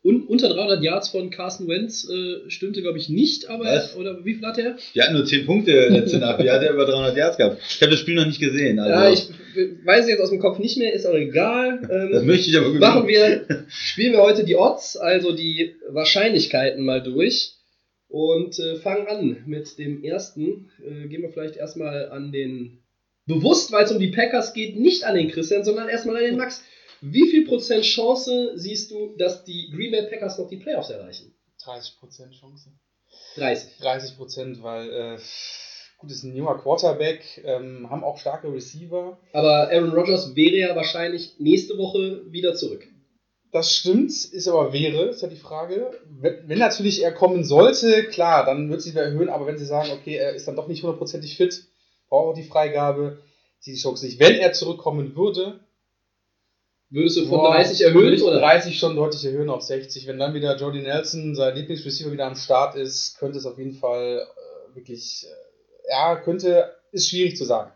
[0.02, 3.94] un unter 300 Yards von Carson Wentz äh, stimmte, glaube ich, nicht, aber Was?
[3.96, 4.76] oder wie viel hat er?
[4.94, 6.42] Die hatten nur 10 Punkte letzte Nacht.
[6.42, 7.60] Die hat er über 300 Yards gehabt.
[7.68, 8.78] Ich habe das Spiel noch nicht gesehen.
[8.78, 9.28] Also, Ja, ich
[9.84, 11.80] weiß jetzt aus dem Kopf nicht mehr, ist auch egal.
[11.82, 12.80] das Ähm, möchte ich aber gewinnen.
[12.80, 17.54] machen wir, spielen wir heute die Odds, also die Wahrscheinlichkeiten mal durch
[18.08, 20.70] und äh, fangen an mit dem ersten.
[20.82, 22.78] Äh, gehen wir vielleicht erstmal an den,
[23.26, 26.36] bewusst, weil es um die Packers geht, nicht an den Christian, sondern erstmal an den
[26.36, 26.64] Max.
[27.00, 31.34] Wie viel Prozent Chance siehst du, dass die Green Bay Packers noch die Playoffs erreichen?
[31.64, 32.72] 30% Chance.
[33.36, 33.78] 30.
[33.78, 35.18] 30 Prozent, weil äh,
[35.98, 39.18] gut ist ein junger Quarterback, ähm, haben auch starke Receiver.
[39.32, 42.86] Aber Aaron Rodgers wäre ja wahrscheinlich nächste Woche wieder zurück.
[43.52, 45.90] Das stimmt, ist aber wäre, ist ja die Frage.
[46.08, 49.64] Wenn, wenn natürlich er kommen sollte, klar, dann wird sie wieder erhöhen, aber wenn sie
[49.64, 51.64] sagen, okay, er ist dann doch nicht hundertprozentig fit,
[52.08, 53.18] braucht auch die Freigabe,
[53.58, 54.20] sieht die Chance nicht.
[54.20, 55.60] Wenn er zurückkommen würde,
[56.92, 58.40] Würdest du von boah, 30 würde erhöhen ich oder?
[58.40, 60.06] 30 schon deutlich erhöhen auf 60.
[60.08, 63.74] Wenn dann wieder Jordy Nelson, sein Lieblingsreceiver, wieder am Start ist, könnte es auf jeden
[63.74, 64.22] Fall
[64.72, 67.70] äh, wirklich, äh, ja, könnte, ist schwierig zu sagen.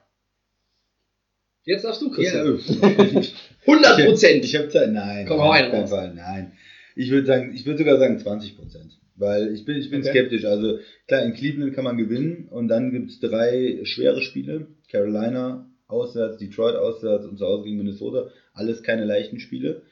[1.64, 2.46] Jetzt darfst du, Ja, Christian.
[3.16, 3.22] öh.
[3.66, 4.44] 100 Prozent.
[4.44, 4.90] Ich habe Zeit.
[4.92, 5.26] Nein.
[5.26, 5.90] Komm, nein, hau einen auf keinen raus.
[5.90, 6.14] Fall.
[6.14, 6.52] Nein.
[6.96, 8.98] Ich würde sagen, ich würde sogar sagen 20 Prozent.
[9.16, 10.10] Weil ich bin, ich bin Okay.
[10.10, 10.44] skeptisch.
[10.44, 14.66] Also klar, in Cleveland kann man gewinnen und dann gibt es drei schwere Spiele.
[14.90, 18.28] Carolina auswärts, Detroit auswärts und zu Hause gegen Minnesota.
[18.54, 19.82] Alles keine leichten Spiele.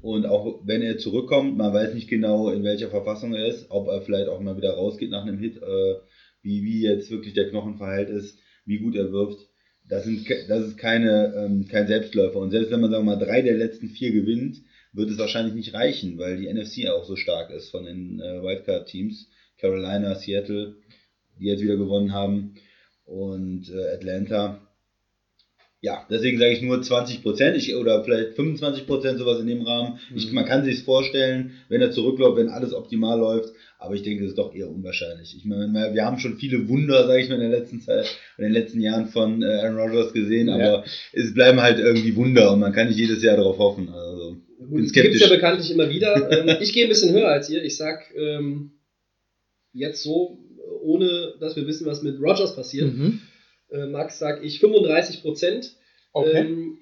[0.00, 3.88] Und auch wenn er zurückkommt, man weiß nicht genau, in welcher Verfassung er ist, ob
[3.88, 5.94] er vielleicht auch mal wieder rausgeht nach einem Hit, äh,
[6.42, 9.38] wie, wie jetzt wirklich der Knochen verheilt ist, wie gut er wirft.
[9.88, 12.38] Das, sind, das ist keine, ähm, kein Selbstläufer.
[12.38, 15.54] Und selbst wenn man, sagen wir mal, drei der letzten vier gewinnt, wird es wahrscheinlich
[15.54, 19.28] nicht reichen, weil die NFC auch so stark ist von den äh, Wildcard-Teams.
[19.58, 20.76] Carolina, Seattle,
[21.38, 22.54] die jetzt wieder gewonnen haben
[23.04, 24.61] und äh, Atlanta.
[25.84, 29.98] Ja, deswegen sage ich nur 20 Prozent oder vielleicht 25 Prozent, sowas in dem Rahmen.
[30.14, 30.34] Ich, Mhm.
[30.34, 34.30] man kann sich vorstellen, wenn er zurückläuft, wenn alles optimal läuft, aber ich denke, das
[34.30, 35.34] ist doch eher unwahrscheinlich.
[35.36, 38.06] Ich meine, wir haben schon viele Wunder, sage ich mal, in der letzten Zeit,
[38.38, 40.54] in den letzten Jahren von äh, Aaron Rodgers gesehen, Ja.
[40.54, 43.88] aber es bleiben halt irgendwie Wunder und man kann nicht jedes Jahr darauf hoffen.
[43.88, 45.20] Also, bin es skeptisch.
[45.20, 46.30] ja bekanntlich immer wieder.
[46.30, 47.60] ähm, ich gehe ein bisschen höher als ihr.
[47.64, 48.70] Ich sag ähm,
[49.72, 50.38] jetzt so,
[50.80, 52.92] ohne dass wir wissen, was mit Rogers passiert.
[53.72, 55.76] Äh, Max sag ich 35 Prozent.
[56.12, 56.38] Okay.
[56.38, 56.78] Ähm,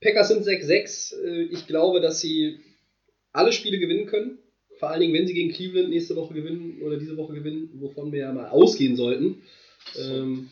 [0.00, 1.14] Packers sind 6-6.
[1.22, 2.58] Äh, ich glaube, dass sie
[3.32, 4.38] alle Spiele gewinnen können.
[4.78, 8.10] Vor allen Dingen, wenn sie gegen Cleveland nächste Woche gewinnen oder diese Woche gewinnen, wovon
[8.10, 9.42] wir ja mal ausgehen sollten.
[9.98, 10.48] Ähm,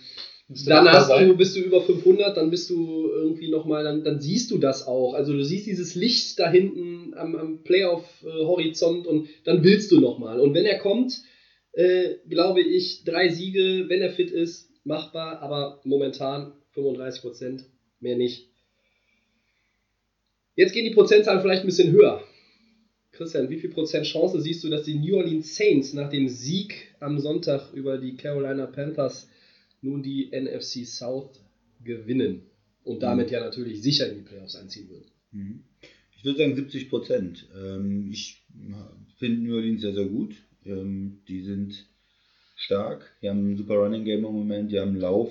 [0.67, 1.29] dann hast sein.
[1.29, 4.87] du, bist du über 500, dann bist du irgendwie nochmal, dann, dann siehst du das
[4.87, 5.15] auch.
[5.15, 10.41] Also du siehst dieses Licht da hinten am, am Playoff-Horizont und dann willst du nochmal.
[10.41, 11.23] Und wenn er kommt,
[11.73, 17.65] äh, glaube ich, drei Siege, wenn er fit ist, machbar, aber momentan 35 Prozent,
[18.01, 18.49] mehr nicht.
[20.57, 22.23] Jetzt gehen die Prozentzahlen vielleicht ein bisschen höher.
[23.13, 26.95] Christian, wie viel Prozent Chance siehst du, dass die New Orleans Saints nach dem Sieg
[27.01, 29.29] am Sonntag über die Carolina Panthers
[29.83, 31.41] nun die NFC South
[31.83, 32.43] gewinnen
[32.85, 35.11] und damit ja natürlich sicher in die Playoffs einziehen würden?
[35.33, 35.65] Mhm.
[36.17, 37.49] Ich würde sagen 70 Prozent.
[37.57, 38.43] Ähm, ich
[39.19, 40.35] finde New Orleans sehr, sehr gut.
[40.67, 41.87] Ähm, die sind
[42.61, 43.11] stark.
[43.23, 44.71] Die haben ein super Running Game im Moment.
[44.71, 45.31] Die haben Lauf,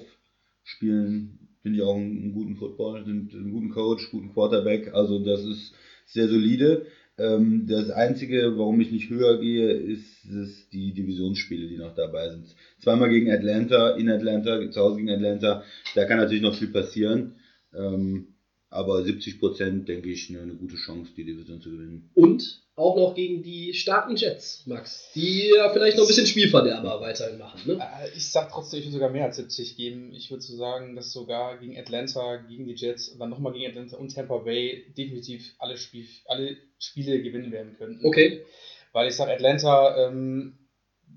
[0.63, 4.93] spielen, finde ich auch einen, guten Football, sind einen guten Coach, guten Quarterback.
[4.93, 5.73] Also das ist
[6.05, 6.87] sehr solide.
[7.17, 12.29] Ähm, das Einzige, warum ich nicht höher gehe, ist es die Divisionsspiele, die noch dabei
[12.29, 12.55] sind.
[12.79, 15.63] Zweimal gegen Atlanta, in Atlanta, zu Hause gegen Atlanta.
[15.95, 17.35] Da kann natürlich noch viel passieren.
[17.73, 18.27] Ähm,
[18.69, 22.11] aber 70 Prozent, denke ich, eine, eine gute Chance, die Division zu gewinnen.
[22.13, 27.01] Und auch noch gegen die starken Jets, Max, die ja vielleicht noch ein bisschen Spielverderber
[27.01, 27.59] weiterhin machen.
[27.65, 27.73] Ne?
[27.73, 30.13] Äh, Ich sag trotzdem, ich würde sogar mehr als 70 geben.
[30.13, 33.67] Ich würde so sagen, dass sogar gegen Atlanta, gegen die Jets und dann nochmal gegen
[33.67, 38.05] Atlanta und Tampa Bay definitiv alle, Spiel, alle Spiele gewinnen werden könnten.
[38.05, 38.45] Okay.
[38.93, 40.57] Weil ich sage, Atlanta, ähm,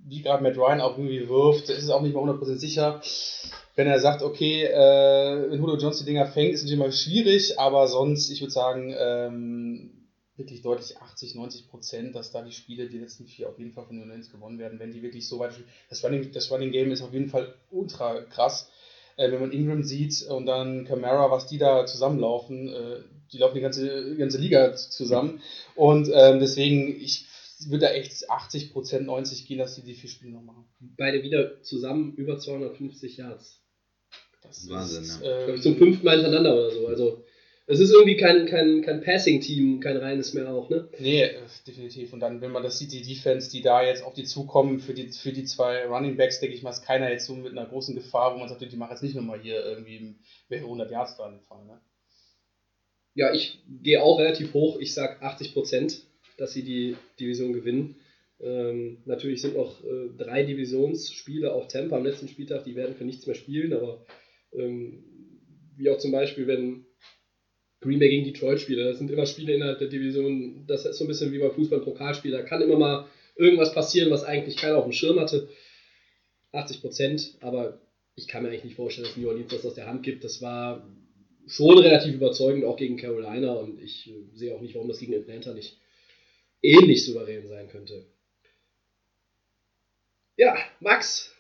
[0.05, 3.01] wie gerade Matt Ryan auch irgendwie wirft, ist es auch nicht mal 100% sicher.
[3.75, 7.59] Wenn er sagt, okay, äh, wenn Julio Jones die Dinger fängt, ist natürlich mal schwierig,
[7.59, 10.03] aber sonst, ich würde sagen, ähm,
[10.37, 13.87] wirklich deutlich 80, 90 Prozent, dass da die Spiele, die letzten vier auf jeden Fall
[13.87, 15.69] von New Orleans gewonnen werden, wenn die wirklich so weit spielen.
[15.89, 18.71] Das Running, das Running Game ist auf jeden Fall ultra krass.
[19.17, 22.97] Äh, wenn man Ingram sieht und dann Camara, was die da zusammenlaufen, äh,
[23.33, 25.41] die laufen die ganze, ganze Liga zusammen.
[25.75, 27.27] Und ähm, deswegen, ich
[27.69, 30.65] würde da echt 80 Prozent, 90 gehen, dass die die vier Spiele noch machen.
[30.81, 33.63] Beide wieder zusammen über 250 Yards.
[34.43, 35.31] Das Wahnsinn, ist, ja.
[35.31, 36.87] Ich glaube, ähm, zum fünften Mal hintereinander oder so.
[36.87, 37.25] Also,
[37.67, 40.89] es ist irgendwie kein, kein, kein Passing-Team, kein reines mehr auch, ne?
[40.99, 42.13] Nee, äh, definitiv.
[42.13, 44.95] Und dann, wenn man das sieht, die Defense, die da jetzt auf die zukommen, für
[44.95, 47.67] die, für die zwei Running Backs, denke ich mal, ist keiner jetzt so mit einer
[47.67, 50.17] großen Gefahr, wo man sagt, die machen jetzt nicht nochmal hier irgendwie
[50.49, 51.65] mehrere hundert Yards da in Fall.
[51.65, 51.81] Ne?
[53.15, 54.79] Ja, ich gehe auch relativ hoch.
[54.81, 56.03] Ich sag 80 Prozent.
[56.39, 57.97] Dass sie die Division gewinnen.
[58.41, 63.05] Ähm, natürlich sind noch äh, drei Divisionsspiele auf Tampa am letzten Spieltag, die werden für
[63.05, 64.05] nichts mehr spielen, aber
[64.53, 65.05] ähm,
[65.77, 66.85] wie auch zum Beispiel, wenn
[67.81, 71.05] Green Bay gegen Detroit spielt, das sind immer Spiele innerhalb der Division, das ist so
[71.05, 74.85] ein bisschen wie beim Fußball-Pokalspiel, da kann immer mal irgendwas passieren, was eigentlich keiner auf
[74.85, 75.49] dem Schirm hatte.
[76.53, 77.81] 80 Prozent, aber
[78.15, 80.23] ich kann mir eigentlich nicht vorstellen, dass New Orleans das aus der Hand gibt.
[80.23, 80.87] Das war
[81.47, 85.15] schon relativ überzeugend, auch gegen Carolina und ich äh, sehe auch nicht, warum das gegen
[85.15, 85.79] Atlanta nicht
[86.63, 88.05] ähnlich souverän sein könnte.
[90.37, 91.31] Ja, Max.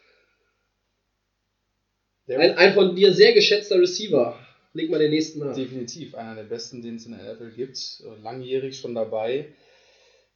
[2.29, 4.39] Ein, ein von dir sehr geschätzter Receiver.
[4.75, 5.55] Leg mal den nächsten nach.
[5.55, 8.03] Definitiv, einer der besten, den es in der NFL gibt.
[8.23, 9.53] Langjährig schon dabei.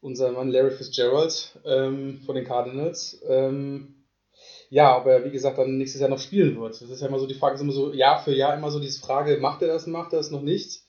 [0.01, 3.23] Unser Mann Larry Fitzgerald ähm, von den Cardinals.
[3.27, 3.95] Ähm,
[4.69, 6.81] ja, ob er, wie gesagt, dann nächstes Jahr noch spielen wird.
[6.81, 8.81] Das ist ja immer so die Frage, ist immer so Jahr für Jahr immer so
[8.81, 10.83] diese Frage, macht er das, macht er das noch nicht?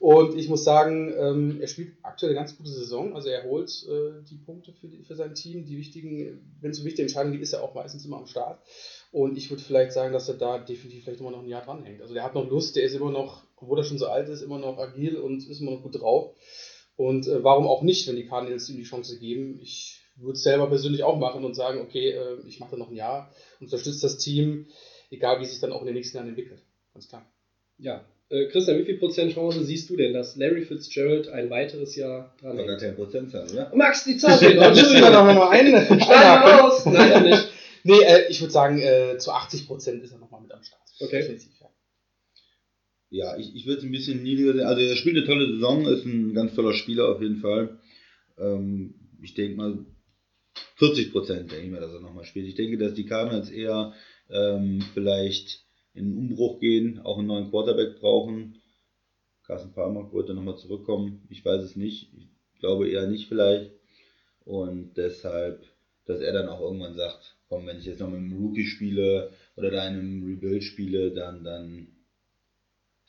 [0.00, 3.14] Und ich muss sagen, ähm, er spielt aktuell eine ganz gute Saison.
[3.14, 5.64] Also er holt äh, die Punkte für, die, für sein Team.
[5.64, 8.60] Die wichtigen, wenn es um wichtige Entscheidungen geht, ist er auch meistens immer am Start.
[9.10, 12.00] Und ich würde vielleicht sagen, dass er da definitiv vielleicht immer noch ein Jahr dranhängt.
[12.00, 14.42] Also der hat noch Lust, der ist immer noch, obwohl er schon so alt ist,
[14.42, 16.36] immer noch agil und ist immer noch gut drauf.
[16.96, 19.58] Und äh, warum auch nicht, wenn die Cardinals ihm die Chance geben?
[19.62, 22.90] Ich würde es selber persönlich auch machen und sagen, okay, äh, ich mache da noch
[22.90, 24.66] ein Jahr, unterstütze das Team,
[25.10, 26.62] egal wie es sich dann auch in den nächsten Jahren entwickelt.
[26.92, 27.24] Ganz klar.
[27.78, 31.96] Ja, äh, Christian, wie viel Prozent Chance siehst du denn, dass Larry Fitzgerald ein weiteres
[31.96, 33.72] Jahr dran War gar kein Prozentzahl, oder?
[33.74, 34.64] Max, die Zahl fehlt noch.
[34.64, 35.26] Dann müssen wir Entschuldigung.
[35.26, 36.86] noch mal einen wir raus.
[36.86, 37.48] Nein, noch nicht.
[37.84, 40.82] Nee, äh, ich würde sagen, äh, zu 80 Prozent ist er nochmal mit am Start.
[41.00, 41.20] Okay.
[41.20, 41.68] Definitiv, ja.
[43.10, 44.66] Ja, ich, ich würde es ein bisschen niedriger sehen.
[44.66, 47.78] Also er spielt eine tolle Saison, ist ein ganz toller Spieler auf jeden Fall.
[48.36, 49.78] Ähm, ich denke mal
[50.76, 52.46] 40 Prozent, denke ich mal, dass er nochmal spielt.
[52.46, 53.94] Ich denke, dass die Cardinals eher
[54.30, 55.64] ähm, vielleicht
[55.98, 58.60] in einen Umbruch gehen, auch einen neuen Quarterback brauchen.
[59.46, 61.26] Carsten Palmer wollte nochmal zurückkommen.
[61.30, 62.12] Ich weiß es nicht.
[62.54, 63.72] Ich glaube eher nicht vielleicht.
[64.44, 65.62] Und deshalb,
[66.04, 69.30] dass er dann auch irgendwann sagt, komm, wenn ich jetzt noch mit einem Rookie spiele
[69.56, 71.88] oder da in einem Rebuild spiele, dann, dann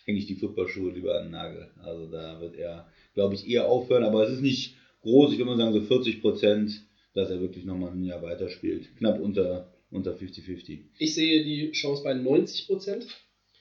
[0.06, 1.72] hänge ich die Footballschuhe lieber an den Nagel.
[1.82, 4.04] Also da wird er, glaube ich, eher aufhören.
[4.04, 5.32] Aber es ist nicht groß.
[5.32, 8.96] Ich würde mal sagen so 40 Prozent, dass er wirklich nochmal ein Jahr weiterspielt.
[8.98, 10.80] Knapp unter, unter 50-50.
[10.98, 13.08] Ich sehe die Chance bei 90 Prozent.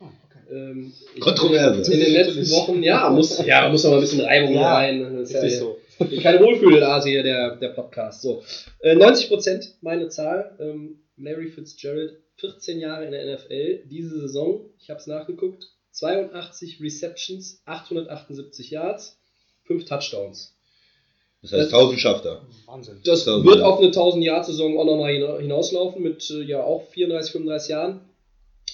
[0.01, 0.39] Oh, okay.
[0.55, 1.93] Ähm, ich- Kontroverse.
[1.93, 5.03] In den letzten Wochen, ja, muss, ja, muss noch mal ein bisschen Reibung Ja, rein.
[5.17, 5.79] Das ist ja, Richtig so.
[6.23, 8.23] Keine Wohlfühlase hier, der, der Podcast.
[8.23, 8.43] So.
[8.81, 10.57] Äh, 90% meine Zahl.
[10.61, 13.83] Ähm, Larry Fitzgerald, 14 Jahre in der NFL.
[13.87, 19.19] Diese Saison, ich habe es nachgeguckt, 82 Receptions, 878 Yards,
[19.65, 20.57] 5 Touchdowns.
[21.43, 22.43] Das heißt, 1000 schafft er.
[22.67, 23.01] Wahnsinn.
[23.05, 27.69] Das wird auf eine 1000-Jahr-Saison auch nochmal hina- hinauslaufen mit äh, ja auch 34, 35
[27.71, 28.01] Jahren.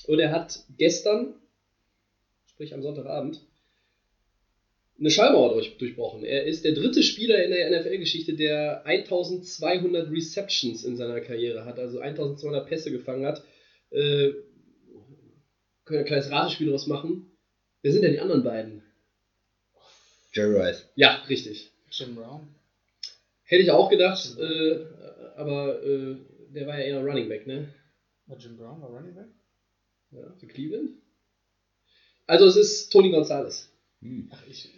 [0.07, 1.35] Und er hat gestern,
[2.47, 3.41] sprich am Sonntagabend,
[4.99, 6.25] eine Schallmauer durch, durchbrochen.
[6.25, 11.79] Er ist der dritte Spieler in der NFL-Geschichte, der 1200 Receptions in seiner Karriere hat,
[11.79, 13.43] also 1200 Pässe gefangen hat.
[13.91, 14.31] Äh,
[15.85, 17.31] können wir ein kleines Ratespiel draus machen.
[17.83, 18.83] Wer sind denn die anderen beiden?
[20.33, 20.89] Jerry Rice.
[20.97, 21.71] Ja, richtig.
[21.97, 22.49] Jim Brown.
[23.45, 24.79] Hätte ich auch gedacht, äh,
[25.37, 26.17] aber äh,
[26.55, 27.69] der war ja eher Running Back, ne?
[28.27, 29.29] War Jim Brown war Running Back?
[30.11, 30.91] Ja, für Cleveland.
[32.27, 34.29] Also es ist Tony Gonzalez, Hm.
[34.33, 34.71] Ach, ich.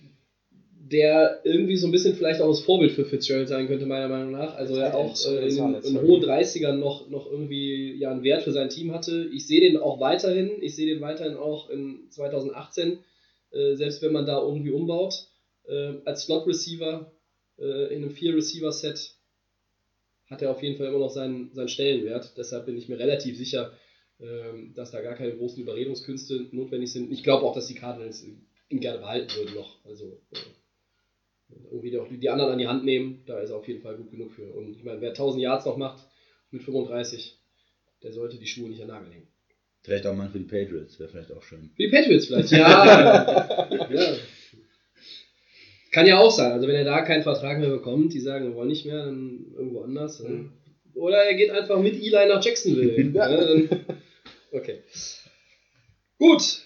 [0.72, 4.32] der irgendwie so ein bisschen vielleicht auch das Vorbild für Fitzgerald sein könnte, meiner Meinung
[4.32, 4.54] nach.
[4.54, 8.52] Also er auch äh, in, in hohen 30ern noch, noch irgendwie ja, einen Wert für
[8.52, 9.28] sein Team hatte.
[9.32, 10.60] Ich sehe den auch weiterhin.
[10.60, 12.98] Ich sehe den weiterhin auch in 2018,
[13.52, 15.28] äh, selbst wenn man da irgendwie umbaut.
[15.68, 17.12] Äh, als Slot-Receiver
[17.58, 19.16] äh, in einem Vier-Receiver-Set
[20.26, 22.36] hat er auf jeden Fall immer noch seinen, seinen Stellenwert.
[22.36, 23.72] Deshalb bin ich mir relativ sicher,
[24.20, 27.12] ähm, dass da gar keine großen Überredungskünste notwendig sind.
[27.12, 28.24] Ich glaube auch, dass die Cardinals
[28.68, 29.84] ihn gerne behalten würden noch.
[29.84, 30.38] Also äh,
[31.70, 34.10] irgendwie auch die, anderen an die Hand nehmen, da ist er auf jeden Fall gut
[34.10, 34.52] genug für.
[34.52, 36.04] Und ich meine, wer 1000 Yards noch macht
[36.50, 37.38] mit 35,
[38.02, 39.28] der sollte die Schuhe nicht an Nagel legen.
[39.82, 41.70] Vielleicht auch mal für die Patriots, wäre vielleicht auch schön.
[41.76, 43.68] Für die Patriots vielleicht, ja.
[43.88, 44.16] ja.
[45.96, 46.52] Kann ja auch sein.
[46.52, 49.46] Also wenn er da keinen Vertrag mehr bekommt, die sagen, wir wollen nicht mehr, dann
[49.56, 50.20] irgendwo anders.
[50.20, 50.52] Mhm.
[50.92, 53.12] Oder er geht einfach mit Eli nach Jacksonville.
[53.14, 53.70] ja, dann,
[54.52, 54.82] okay.
[56.18, 56.60] Gut.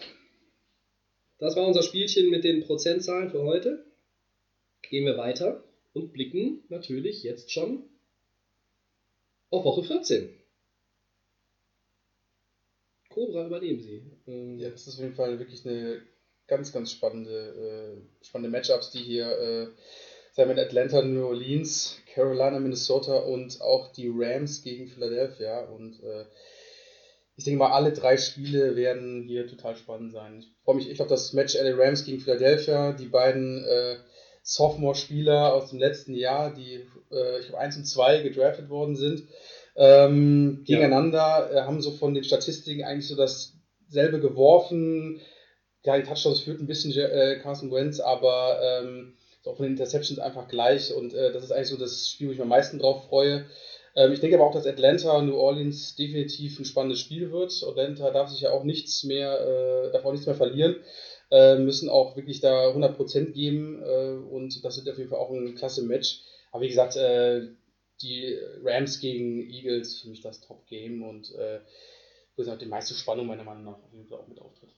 [1.39, 3.85] Das war unser Spielchen mit den Prozentzahlen für heute.
[4.83, 5.63] Gehen wir weiter
[5.93, 7.85] und blicken natürlich jetzt schon
[9.51, 10.29] auf Woche 14.
[13.11, 14.03] Cobra übernehmen Sie.
[14.27, 16.03] Ähm, Ja, das ist auf jeden Fall wirklich eine
[16.51, 19.67] ganz, ganz spannende, äh, spannende Matchups, die hier äh,
[20.33, 25.61] sein mit Atlanta, New Orleans, Carolina, Minnesota und auch die Rams gegen Philadelphia.
[25.61, 26.27] Und äh,
[27.37, 30.41] ich denke mal, alle drei Spiele werden hier total spannend sein.
[30.41, 32.93] Ich freue mich echt auf das Match LA Rams gegen Philadelphia.
[32.93, 33.97] Die beiden äh,
[34.43, 39.23] Sophomore-Spieler aus dem letzten Jahr, die, äh, ich glaube, 1 und 2 gedraftet worden sind,
[39.77, 41.61] ähm, gegeneinander, ja.
[41.61, 45.21] äh, haben so von den Statistiken eigentlich so dasselbe geworfen.
[45.85, 49.15] Ja, die Touchdowns führt ein bisschen äh, Carson Wentz, aber ähm,
[49.47, 52.33] auch von den Interceptions einfach gleich und äh, das ist eigentlich so das Spiel, wo
[52.33, 53.47] ich mich am meisten drauf freue.
[53.97, 57.53] Ähm, ich denke aber auch, dass Atlanta New Orleans definitiv ein spannendes Spiel wird.
[57.67, 60.77] Atlanta darf sich ja auch nichts mehr, äh, darf auch nichts mehr verlieren.
[61.31, 65.31] Äh, müssen auch wirklich da 100% geben äh, und das wird auf jeden Fall auch
[65.31, 66.23] ein klasse Match.
[66.51, 67.49] Aber wie gesagt, äh,
[68.03, 71.61] die Rams gegen Eagles für mich das Top-Game und äh,
[72.37, 74.71] wo es die meiste Spannung meiner Meinung nach auf jeden Fall auch mit auftritt.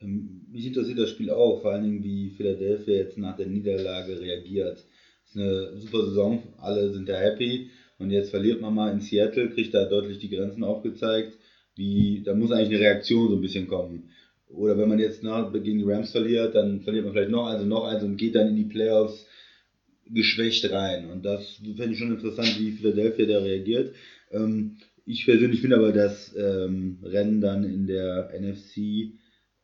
[0.00, 4.20] Ähm, mich interessiert das Spiel auch, vor allen Dingen wie Philadelphia jetzt nach der Niederlage
[4.20, 4.84] reagiert.
[5.24, 9.00] Es ist eine super Saison, alle sind da happy und jetzt verliert man mal in
[9.00, 11.36] Seattle, kriegt da deutlich die Grenzen aufgezeigt.
[11.76, 14.10] Wie, da muss eigentlich eine Reaktion so ein bisschen kommen.
[14.48, 17.62] Oder wenn man jetzt nach, gegen die Rams verliert, dann verliert man vielleicht noch eins
[17.62, 19.24] und noch eins und geht dann in die Playoffs
[20.06, 21.08] geschwächt rein.
[21.10, 23.94] Und das fände ich schon interessant, wie Philadelphia da reagiert.
[24.32, 29.12] Ähm, ich persönlich finde aber das ähm, Rennen dann in der NFC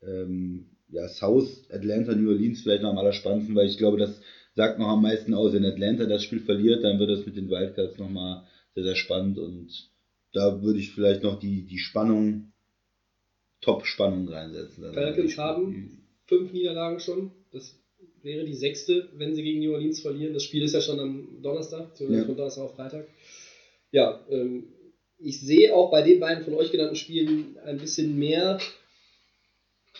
[0.06, 4.20] ähm, ja, South Atlanta, New Orleans vielleicht noch am allerspannendsten, weil ich glaube, das
[4.54, 5.52] sagt noch am meisten aus.
[5.52, 9.38] Wenn Atlanta das Spiel verliert, dann wird es mit den Wildcards nochmal sehr, sehr spannend
[9.38, 9.68] und
[10.32, 12.52] da würde ich vielleicht noch die, die Spannung,
[13.62, 14.92] Top-Spannung reinsetzen.
[14.92, 17.30] Falcons haben fünf Niederlagen schon.
[17.52, 17.74] Das
[18.22, 20.34] wäre die sechste, wenn sie gegen New Orleans verlieren.
[20.34, 22.24] Das Spiel ist ja schon am Donnerstag, ja.
[22.24, 23.06] von Donnerstag auf Freitag.
[23.92, 24.64] Ja, ähm,
[25.18, 28.58] ich sehe auch bei den beiden von euch genannten Spielen ein bisschen mehr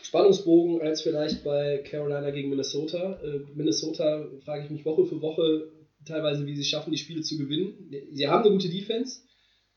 [0.06, 3.20] Spannungsbogen als vielleicht bei Carolina gegen Minnesota.
[3.24, 5.68] Äh, Minnesota frage ich mich Woche für Woche
[6.06, 7.90] teilweise, wie sie schaffen, die Spiele zu gewinnen.
[8.12, 9.22] Sie haben eine gute Defense.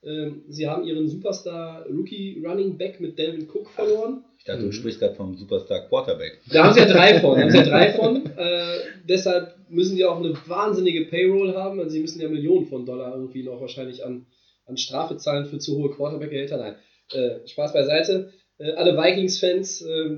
[0.04, 4.24] Ähm, sie haben ihren Superstar Rookie Running Back mit Delvin Cook verloren.
[4.38, 4.72] Ich dachte, du mhm.
[4.72, 6.40] sprichst gerade vom Superstar Quarterback.
[6.52, 7.42] Da haben sie ja drei von.
[7.42, 8.24] Haben sie ja drei von.
[8.40, 11.80] Äh, deshalb müssen die auch eine wahnsinnige Payroll haben.
[11.80, 14.28] Also sie müssen ja Millionen von Dollar irgendwie noch wahrscheinlich an,
[14.66, 16.58] an Strafe zahlen für zu hohe Quarterback-Gehälter.
[16.58, 16.76] Nein,
[17.12, 18.32] äh, Spaß beiseite.
[18.60, 20.18] Äh, alle Vikings-Fans, äh,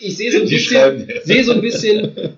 [0.00, 2.36] ich sehe so ein bisschen, sehe so ein bisschen,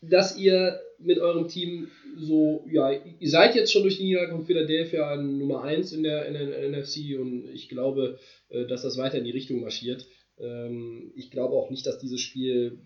[0.00, 4.46] dass ihr mit eurem Team so, ja, ihr seid jetzt schon durch die Niederlage von
[4.46, 9.18] Philadelphia Nummer 1 in der, in der NFC und ich glaube, äh, dass das weiter
[9.18, 10.06] in die Richtung marschiert.
[10.38, 12.78] Ähm, ich glaube auch nicht, dass dieses Spiel,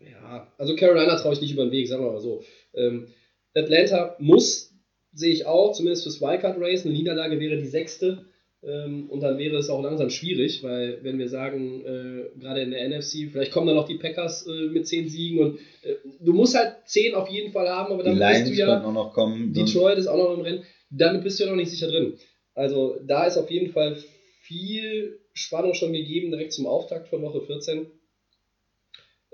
[0.00, 2.44] ja, also Carolina traue ich nicht über den Weg, sagen wir mal so.
[2.74, 3.08] Ähm,
[3.54, 4.72] Atlanta muss,
[5.12, 8.26] sehe ich auch, zumindest fürs Wildcard Race, eine Niederlage wäre die sechste.
[8.66, 12.70] Ähm, und dann wäre es auch langsam schwierig, weil wenn wir sagen, äh, gerade in
[12.70, 16.32] der NFC, vielleicht kommen dann noch die Packers äh, mit zehn Siegen und äh, du
[16.32, 18.82] musst halt zehn auf jeden Fall haben, aber dann bist du ja.
[18.82, 20.62] Auch noch kommen, Detroit ist auch noch im Rennen.
[20.90, 22.14] Damit bist du ja noch nicht sicher drin.
[22.54, 23.96] Also da ist auf jeden Fall
[24.40, 27.86] viel Spannung schon gegeben, direkt zum Auftakt von Woche 14.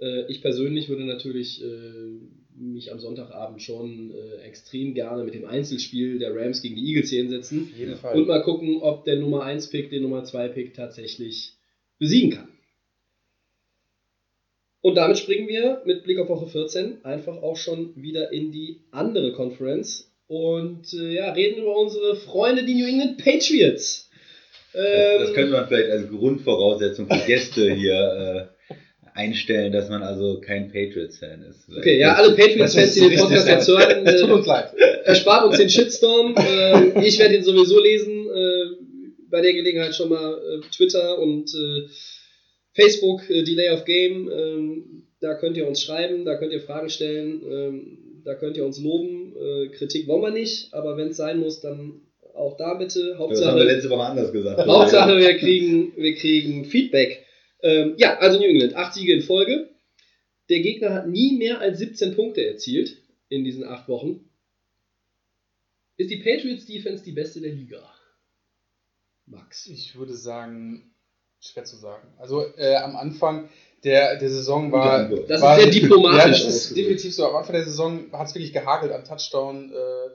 [0.01, 2.19] Äh, ich persönlich würde natürlich äh,
[2.61, 7.11] mich am Sonntagabend schon äh, extrem gerne mit dem Einzelspiel der Rams gegen die Eagles
[7.11, 7.73] hinsetzen.
[8.15, 11.55] Und mal gucken, ob der Nummer 1-Pick den Nummer 2-Pick tatsächlich
[11.99, 12.49] besiegen kann.
[14.83, 18.81] Und damit springen wir mit Blick auf Woche 14 einfach auch schon wieder in die
[18.91, 24.09] andere Conference und äh, ja, reden über unsere Freunde, die New England Patriots.
[24.75, 28.60] Ähm, das, das könnte man vielleicht als Grundvoraussetzung für Gäste hier äh,
[29.15, 31.69] einstellen, dass man also kein Patriots-Fan ist.
[31.77, 34.73] Okay, ja, alle Patriots-Fans, die den Podcast jetzt hören, äh, tut uns leid.
[35.05, 36.35] erspart uns den Shitstorm.
[36.37, 38.29] Äh, ich werde ihn sowieso lesen.
[38.29, 38.91] Äh,
[39.31, 41.89] bei der Gelegenheit schon mal äh, Twitter und äh,
[42.75, 44.31] Facebook, äh, Delay of Game.
[44.31, 48.65] Ähm, da könnt ihr uns schreiben, da könnt ihr Fragen stellen, ähm, da könnt ihr
[48.65, 49.35] uns loben.
[49.73, 52.03] Kritik wollen wir nicht, aber wenn es sein muss, dann
[52.35, 53.17] auch da bitte.
[53.19, 54.67] Hauptsache, das haben wir letzte Woche anders gesagt.
[54.67, 57.25] Hauptsache, wir kriegen, wir kriegen Feedback.
[57.63, 59.71] Ähm, ja, also New England, acht Siege in Folge.
[60.49, 62.97] Der Gegner hat nie mehr als 17 Punkte erzielt
[63.29, 64.29] in diesen acht Wochen.
[65.97, 67.83] Ist die Patriots Defense die beste der Liga?
[69.27, 69.67] Max.
[69.67, 70.95] Ich würde sagen,
[71.41, 72.09] schwer zu sagen.
[72.19, 73.49] Also äh, am Anfang
[73.85, 75.09] der, der Saison war.
[75.09, 76.41] Das war, ist sehr diplomatisch.
[76.41, 77.27] Ja, das ist definitiv so.
[77.27, 79.73] Am Anfang der Saison hat es wirklich gehagelt an Touchdown.
[79.73, 80.11] Äh,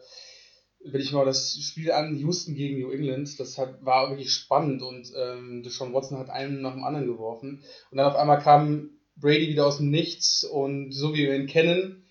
[0.92, 4.82] wenn ich mal das Spiel an, Houston gegen New England, das hat, war wirklich spannend
[4.82, 7.64] und ähm, Deshaun Watson hat einen nach dem anderen geworfen.
[7.92, 11.48] Und dann auf einmal kam Brady wieder aus dem Nichts und so wie wir ihn
[11.48, 12.06] kennen,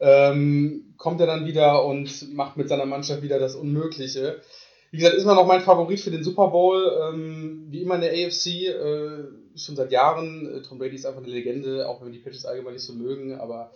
[0.00, 4.40] ähm, kommt er dann wieder und macht mit seiner Mannschaft wieder das Unmögliche.
[4.90, 8.00] Wie gesagt, ist immer noch mein Favorit für den Super Bowl, ähm, wie immer in
[8.00, 9.24] der AFC, äh,
[9.56, 10.46] schon seit Jahren.
[10.46, 13.34] Äh, Tom Brady ist einfach eine Legende, auch wenn die Pitches allgemein nicht so mögen,
[13.34, 13.72] aber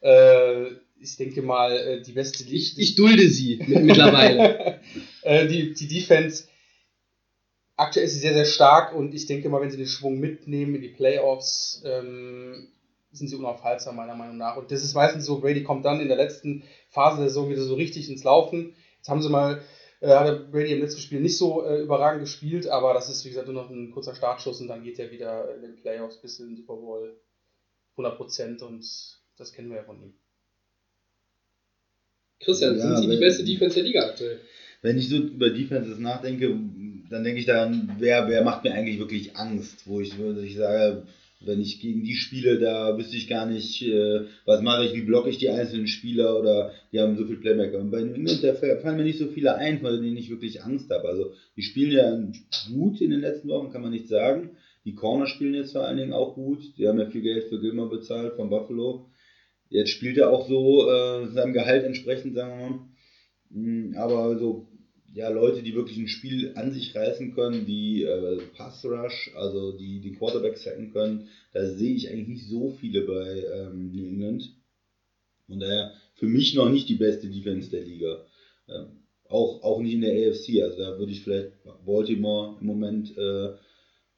[0.00, 0.66] äh,
[1.00, 2.78] ich denke mal, äh, die beste Licht.
[2.78, 4.80] Ich, ich dulde sie mittlerweile.
[5.22, 6.44] äh, die, die Defense
[7.76, 10.74] aktuell ist sie sehr, sehr stark und ich denke mal, wenn sie den Schwung mitnehmen
[10.76, 12.68] in die Playoffs, ähm,
[13.12, 14.56] sind sie unaufhaltsam, meiner Meinung nach.
[14.56, 17.62] Und das ist meistens so, Brady kommt dann in der letzten Phase der Saison wieder
[17.62, 18.74] so richtig ins Laufen.
[18.96, 19.62] Jetzt haben sie mal,
[20.00, 23.28] äh, hat Brady im letzten Spiel nicht so äh, überragend gespielt, aber das ist, wie
[23.28, 26.40] gesagt, nur noch ein kurzer Startschuss und dann geht er wieder in den Playoffs bis
[26.40, 27.20] in den Super Bowl
[27.96, 28.84] 100% und
[29.36, 30.14] das kennen wir ja von ihm.
[32.40, 34.38] Christian, ja, sind sie die beste Defense der Liga aktuell?
[34.82, 36.58] Wenn ich so über Defenses nachdenke,
[37.10, 40.56] dann denke ich daran, wer, wer macht mir eigentlich wirklich Angst, wo ich, wo ich
[40.56, 41.06] sage,
[41.46, 45.02] wenn ich gegen die spiele, da wüsste ich gar nicht, äh, was mache ich, wie
[45.02, 47.78] blocke ich die einzelnen Spieler oder die haben so viel Playmaker.
[47.78, 50.62] Und bei New England, da fallen mir nicht so viele ein, von denen ich wirklich
[50.62, 51.08] Angst habe.
[51.08, 54.50] Also die spielen ja gut in den letzten Wochen, kann man nicht sagen.
[54.84, 56.76] Die Corner spielen jetzt vor allen Dingen auch gut.
[56.76, 59.06] Die haben ja viel Geld für Gilmer bezahlt von Buffalo.
[59.74, 62.80] Jetzt spielt er auch so äh, seinem Gehalt entsprechend, sagen wir mal.
[63.50, 64.68] Hm, aber so
[65.12, 69.76] ja, Leute, die wirklich ein Spiel an sich reißen können, die äh, Pass Rush, also
[69.76, 74.06] die die Quarterback sacken können, da sehe ich eigentlich nicht so viele bei ähm, New
[74.06, 74.54] England.
[75.48, 78.24] Und daher für mich noch nicht die beste Defense der Liga.
[78.68, 81.50] Ähm, auch, auch nicht in der AFC, also da würde ich vielleicht
[81.84, 83.54] Baltimore im Moment äh,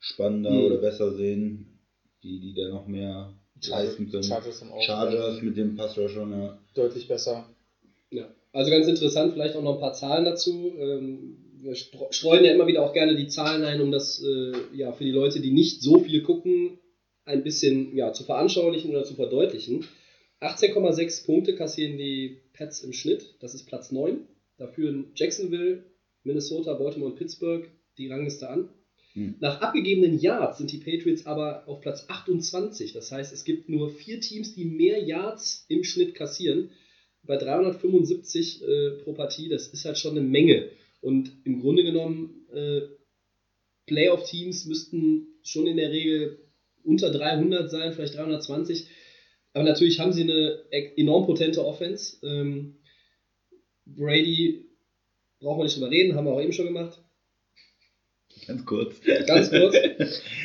[0.01, 0.65] spannender mhm.
[0.67, 1.79] oder besser sehen,
[2.23, 3.33] die, die da noch mehr
[3.67, 4.23] leisten können.
[4.23, 6.59] Chargers, Chargers mit dem Pass Rusher, ja.
[6.75, 7.49] Deutlich besser.
[8.11, 8.29] Ja.
[8.53, 10.73] Also ganz interessant, vielleicht auch noch ein paar Zahlen dazu.
[10.79, 14.93] Ähm, wir streuen ja immer wieder auch gerne die Zahlen ein, um das äh, ja,
[14.93, 16.79] für die Leute, die nicht so viel gucken,
[17.25, 19.85] ein bisschen ja, zu veranschaulichen oder zu verdeutlichen.
[20.41, 24.21] 18,6 Punkte kassieren die Pets im Schnitt, das ist Platz 9.
[24.59, 25.85] Da führen Jacksonville,
[26.23, 28.69] Minnesota, Baltimore und Pittsburgh die Rangliste an.
[29.17, 29.37] Hm.
[29.41, 32.93] Nach abgegebenen Yards sind die Patriots aber auf Platz 28.
[32.93, 36.71] Das heißt, es gibt nur vier Teams, die mehr Yards im Schnitt kassieren
[37.27, 40.71] bei 375 äh, pro Partie, das ist halt schon eine Menge.
[41.01, 42.83] Und im Grunde genommen, äh,
[43.87, 46.39] Playoff-Teams müssten schon in der Regel
[46.83, 48.87] unter 300 sein, vielleicht 320.
[49.53, 52.19] Aber natürlich haben sie eine e-, enorm potente Offense.
[52.25, 52.77] Ähm,
[53.87, 54.67] Brady
[55.41, 57.01] brauchen wir nicht drüber reden, haben wir auch eben schon gemacht.
[58.47, 59.01] Ganz kurz.
[59.26, 59.74] Ganz kurz.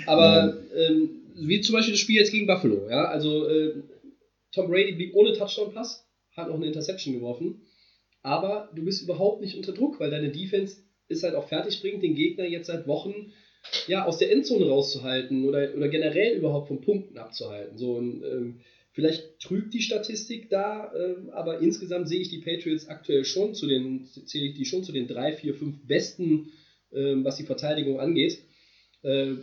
[0.06, 2.90] Aber ähm, wie zum Beispiel das Spiel jetzt gegen Buffalo.
[2.90, 3.06] Ja?
[3.06, 3.74] Also äh,
[4.52, 7.62] Tom Brady blieb ohne Touchdown-Pass hat auch eine Interception geworfen.
[8.24, 10.78] Aber du bist überhaupt nicht unter Druck, weil deine Defense
[11.08, 13.34] ist halt auch fertig bringt, den Gegner jetzt seit Wochen
[13.88, 17.78] ja, aus der Endzone rauszuhalten oder, oder generell überhaupt von Punkten abzuhalten.
[17.78, 22.88] So, und, ähm, vielleicht trügt die Statistik da, ähm, aber insgesamt sehe ich die Patriots
[22.88, 26.52] aktuell schon zu den, zähle ich die schon zu den drei, vier, fünf besten,
[26.92, 28.40] was die Verteidigung angeht.
[29.04, 29.34] Äh,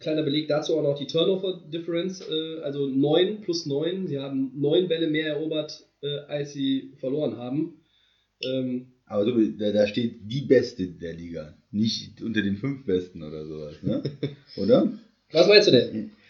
[0.00, 4.06] kleiner Beleg dazu auch noch die Turnover Difference, äh, also 9 plus 9.
[4.08, 7.80] Sie haben 9 Bälle mehr erobert äh, als sie verloren haben.
[8.42, 13.22] Ähm, aber so, da, da, steht die Beste der Liga, nicht unter den fünf Besten
[13.22, 14.02] oder sowas, ne?
[14.56, 14.98] oder?
[15.32, 16.10] Was meinst du denn?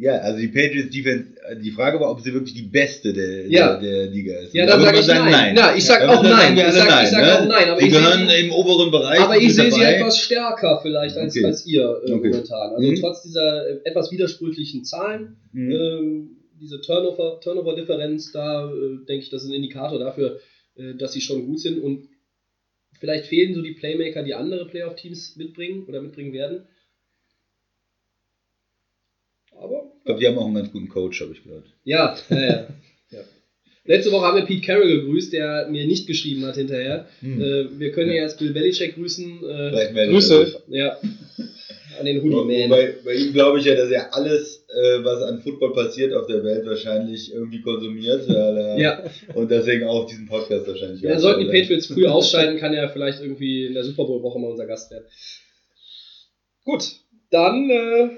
[0.00, 3.76] Ja, also die Patriots Defense, die Frage war, ob sie wirklich die beste der, ja.
[3.76, 4.54] der, der, Liga ist.
[4.54, 5.30] Ja, dann sage ich nein.
[5.32, 5.56] nein.
[5.56, 6.56] Ja, ich sag ja, auch nein.
[6.56, 7.40] Ich sag, sag ne?
[7.40, 7.68] auch nein.
[7.68, 9.20] Aber sie gehören im oberen Bereich.
[9.20, 11.46] Aber ich sehe sie etwas stärker vielleicht als, okay.
[11.46, 12.28] als ihr äh, okay.
[12.28, 12.74] momentan.
[12.74, 12.94] Also mhm.
[12.94, 15.70] trotz dieser äh, etwas widersprüchlichen Zahlen mhm.
[15.72, 20.38] ähm, diese Turnover, Turnover-Differenz, da äh, denke ich, das ist ein Indikator dafür,
[20.76, 22.08] äh, dass sie schon gut sind und
[23.00, 26.68] vielleicht fehlen so die Playmaker, die andere Playoff-Teams mitbringen oder mitbringen werden.
[29.60, 29.92] Aber.
[29.97, 31.66] Ich glaube, die haben auch einen ganz guten Coach, habe ich gehört.
[31.84, 32.38] Ja, ja,
[33.10, 33.20] ja.
[33.84, 37.06] Letzte Woche haben wir Pete Carroll gegrüßt, der mir nicht geschrieben hat hinterher.
[37.20, 37.40] Hm.
[37.40, 39.40] Äh, wir können ja jetzt Bill Belichick grüßen.
[39.48, 40.62] Äh, Grüße.
[40.68, 40.98] Ja
[41.98, 42.70] an den Hoodie-Man.
[42.70, 46.26] Bei, bei ihm glaube ich ja, dass er alles, äh, was an Football passiert auf
[46.26, 48.28] der Welt, wahrscheinlich irgendwie konsumiert.
[48.28, 49.02] Er, ja.
[49.34, 51.02] Und deswegen auch diesen Podcast wahrscheinlich.
[51.02, 54.50] Ja, sollten die Patriots früh ausscheiden, kann er vielleicht irgendwie in der Super Bowl-Woche mal
[54.50, 55.06] unser Gast werden.
[56.64, 56.84] Gut,
[57.30, 58.10] dann äh,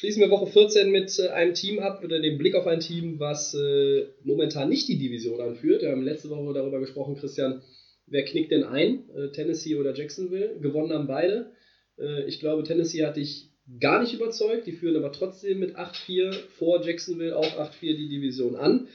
[0.00, 3.20] schließen wir Woche 14 mit äh, einem Team ab oder dem Blick auf ein Team,
[3.20, 5.82] was äh, momentan nicht die Division anführt.
[5.82, 7.60] Wir haben letzte Woche darüber gesprochen, Christian,
[8.06, 9.10] wer knickt denn ein?
[9.10, 10.58] Äh, Tennessee oder Jacksonville?
[10.58, 11.52] Gewonnen haben beide.
[11.98, 14.66] Äh, ich glaube, Tennessee hat dich gar nicht überzeugt.
[14.66, 18.88] Die führen aber trotzdem mit 8-4 vor Jacksonville auch 8-4 die Division an.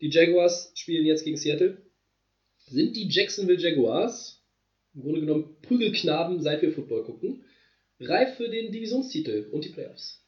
[0.00, 1.78] Die Jaguars spielen jetzt gegen Seattle.
[2.58, 4.40] Sind die Jacksonville Jaguars,
[4.94, 7.44] im Grunde genommen Prügelknaben, seit wir Football gucken,
[8.00, 10.20] reif für den Divisionstitel und die Playoffs?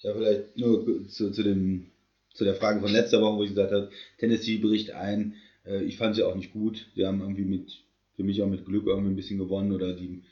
[0.00, 1.86] Ja, vielleicht nur zu, zu, dem,
[2.34, 5.34] zu der Frage von letzter Woche, wo ich gesagt habe, Tennessee bricht ein.
[5.64, 6.86] Äh, ich fand sie auch nicht gut.
[6.94, 7.82] Sie haben irgendwie mit,
[8.14, 10.22] für mich auch mit Glück irgendwie ein bisschen gewonnen oder die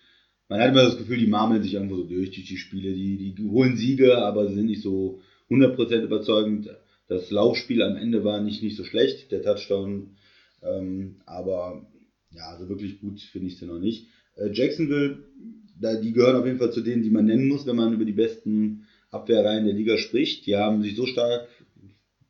[0.49, 2.93] man hat immer das Gefühl, die marmeln sich irgendwo so durch, durch die Spiele.
[2.93, 6.71] Die, die holen Siege, aber sie sind nicht so 100% überzeugend.
[7.09, 10.17] Das Laufspiel am Ende war nicht, nicht so schlecht, der Touchdown.
[10.62, 11.87] Ähm, aber
[12.31, 14.07] ja, also wirklich gut finde ich sie noch nicht.
[14.37, 15.19] Äh, Jacksonville
[15.81, 18.05] da, die gehören auf jeden Fall zu denen, die man nennen muss, wenn man über
[18.05, 20.47] die besten Abwehrreihen der Liga spricht.
[20.47, 21.49] Die haben sich so stark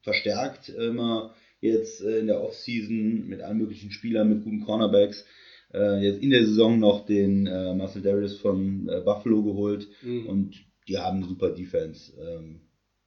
[0.03, 5.25] verstärkt, immer jetzt äh, in der Offseason mit allen möglichen Spielern, mit guten Cornerbacks.
[5.73, 10.27] Äh, jetzt in der Saison noch den äh, Marcel Darius von Buffalo geholt mhm.
[10.27, 10.55] und
[10.89, 12.13] die haben eine super Defense.
[12.21, 12.61] Ähm,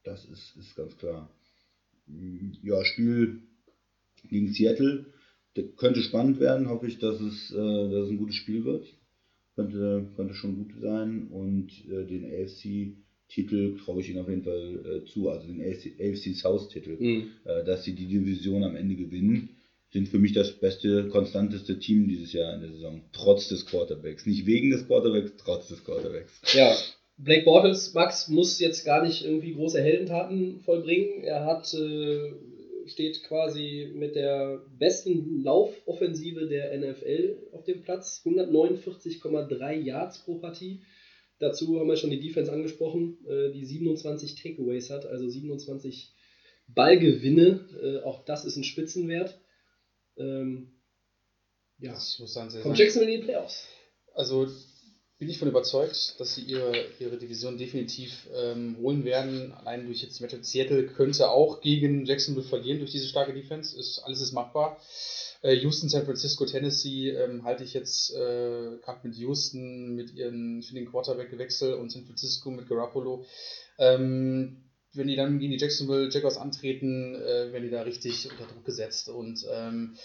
[0.04, 1.30] das ist, ist ganz klar.
[2.64, 3.44] Ja, Spiel
[4.28, 5.06] gegen Seattle
[5.78, 8.88] könnte spannend werden, hoffe ich, dass es, dass es ein gutes Spiel wird.
[9.60, 11.28] Könnte, könnte schon gut sein.
[11.32, 16.00] Und äh, den AFC-Titel traue ich ihnen auf jeden Fall äh, zu, also den AFC,
[16.00, 17.32] AFC South-Titel, mhm.
[17.44, 19.50] Äh, dass sie die Division am Ende gewinnen.
[19.92, 23.02] Sind für mich das beste, konstanteste Team dieses Jahr in der Saison.
[23.12, 24.26] Trotz des Quarterbacks.
[24.26, 26.42] Nicht wegen des Quarterbacks, trotz des Quarterbacks.
[26.54, 26.74] Ja,
[27.18, 31.22] Blake Bortles, Max, muss jetzt gar nicht irgendwie große Heldentaten vollbringen.
[31.24, 32.32] Er hat äh,
[32.90, 38.22] steht quasi mit der besten Laufoffensive der NFL auf dem Platz.
[38.26, 40.82] 149,3 Yards pro Partie.
[41.40, 46.14] Dazu haben wir schon die Defense angesprochen, äh, die 27 Takeaways hat, also 27
[46.68, 47.66] Ballgewinne.
[47.82, 49.40] Äh, auch das ist ein Spitzenwert.
[50.18, 50.72] Ähm,
[51.80, 53.68] ja, ich muss sagen, kommt Jacksonville in die Playoffs.
[54.14, 54.48] Also
[55.20, 59.52] bin ich von überzeugt, dass sie ihre, ihre Division definitiv ähm, holen werden.
[59.52, 63.78] Allein durch jetzt Matchup Seattle könnte auch gegen Jacksonville verlieren durch diese starke Defense.
[63.78, 64.80] Ist, alles ist machbar.
[65.42, 70.64] Äh, Houston, San Francisco, Tennessee ähm, halte ich jetzt äh, gerade mit Houston mit ihren
[70.64, 73.26] für den Quarterback gewechselt und San Francisco mit Garoppolo.
[73.78, 74.64] Ähm,
[74.94, 78.66] wenn die dann gegen die Jacksonville Jaguars antreten, äh, werden die da richtig unter Druck
[78.66, 79.98] gesetzt und ähm,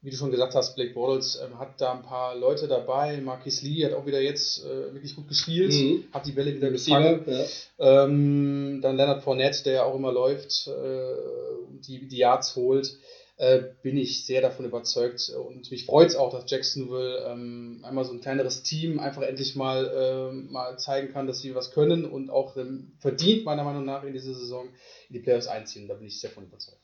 [0.00, 3.20] wie du schon gesagt hast, Blake Bortles ähm, hat da ein paar Leute dabei.
[3.20, 6.04] Marquis Lee hat auch wieder jetzt äh, wirklich gut gespielt, mhm.
[6.12, 7.24] hat die Bälle wieder gefangen.
[7.26, 8.04] Ja.
[8.04, 12.96] Ähm, dann Leonard Fournette, der ja auch immer läuft äh, und die, die Yards holt.
[13.38, 18.04] Äh, bin ich sehr davon überzeugt und mich freut es auch, dass Jacksonville ähm, einmal
[18.04, 22.04] so ein kleineres Team einfach endlich mal, ähm, mal zeigen kann, dass sie was können
[22.04, 24.66] und auch ähm, verdient, meiner Meinung nach, in diese Saison
[25.08, 25.86] in die Playoffs einziehen.
[25.86, 26.80] Da bin ich sehr von überzeugt.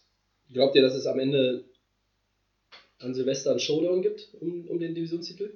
[0.52, 1.64] Glaubt ihr, dass es am Ende
[2.98, 5.50] an Silvester einen Showdown gibt um, um den Divisionstitel?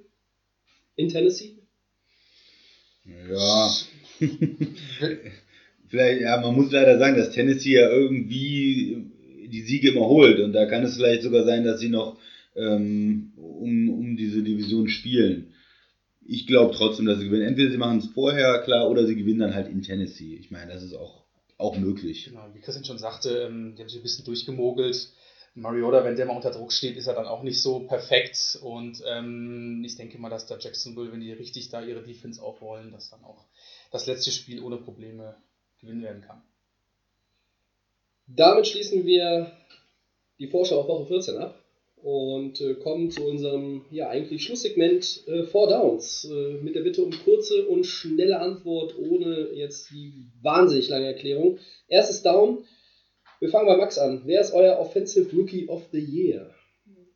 [0.97, 1.55] In Tennessee?
[3.28, 3.70] Ja.
[5.89, 9.07] vielleicht, ja, man muss leider sagen, dass Tennessee ja irgendwie
[9.47, 12.18] die Siege immer holt und da kann es vielleicht sogar sein, dass sie noch
[12.55, 15.53] ähm, um, um diese Division spielen.
[16.26, 17.47] Ich glaube trotzdem, dass sie gewinnen.
[17.47, 20.34] Entweder sie machen es vorher klar oder sie gewinnen dann halt in Tennessee.
[20.34, 21.22] Ich meine, das ist auch,
[21.57, 22.26] auch möglich.
[22.26, 25.09] Genau, wie Christian schon sagte, ähm, die haben sich ein bisschen durchgemogelt.
[25.55, 28.59] Mariota, wenn der mal unter Druck steht, ist er dann auch nicht so perfekt.
[28.62, 32.92] Und ähm, ich denke mal, dass da Jacksonville, wenn die richtig da ihre Defense aufrollen,
[32.92, 33.44] dass dann auch
[33.90, 35.34] das letzte Spiel ohne Probleme
[35.80, 36.42] gewinnen werden kann.
[38.26, 39.53] Damit schließen wir
[40.38, 41.62] die Vorschau auf Woche 14 ab
[42.03, 47.03] und äh, kommen zu unserem ja eigentlich Schlusssegment äh, Four Downs äh, mit der Bitte
[47.03, 51.59] um kurze und schnelle Antwort ohne jetzt die wahnsinnig lange Erklärung.
[51.88, 52.64] Erstes Down.
[53.41, 54.22] Wir fangen bei Max an.
[54.24, 56.55] Wer ist euer Offensive Rookie of the Year?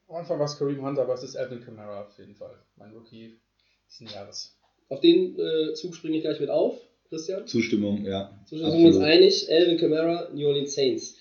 [0.08, 2.56] Am Anfang war es Kareem Hunter, aber es ist Alvin Kamara auf jeden Fall.
[2.76, 3.40] Mein Rookie
[3.88, 4.56] diesen Jahres.
[4.88, 7.46] Auf den äh, Zug springe ich gleich mit auf, Christian.
[7.46, 8.38] Zustimmung, ja.
[8.46, 9.50] Zustimmung sind wir uns einig.
[9.50, 11.16] Alvin Kamara, New Orleans Saints.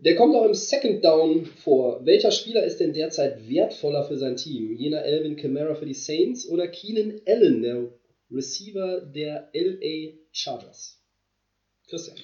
[0.00, 2.04] Der kommt auch im Second Down vor.
[2.04, 4.74] Welcher Spieler ist denn derzeit wertvoller für sein Team?
[4.74, 7.88] Jener Alvin Kamara für die Saints oder Keenan Allen, der
[8.30, 11.00] Receiver der LA Chargers?
[11.86, 12.16] Christian.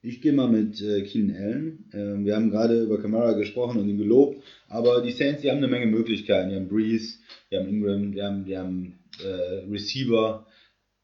[0.00, 1.90] Ich gehe mal mit äh, Keenan Allen.
[1.92, 5.58] Ähm, wir haben gerade über Kamara gesprochen und ihn gelobt, aber die Saints, die haben
[5.58, 6.50] eine Menge Möglichkeiten.
[6.50, 7.18] Die haben Breeze,
[7.50, 10.46] die haben Ingram, die haben, die haben äh, Receiver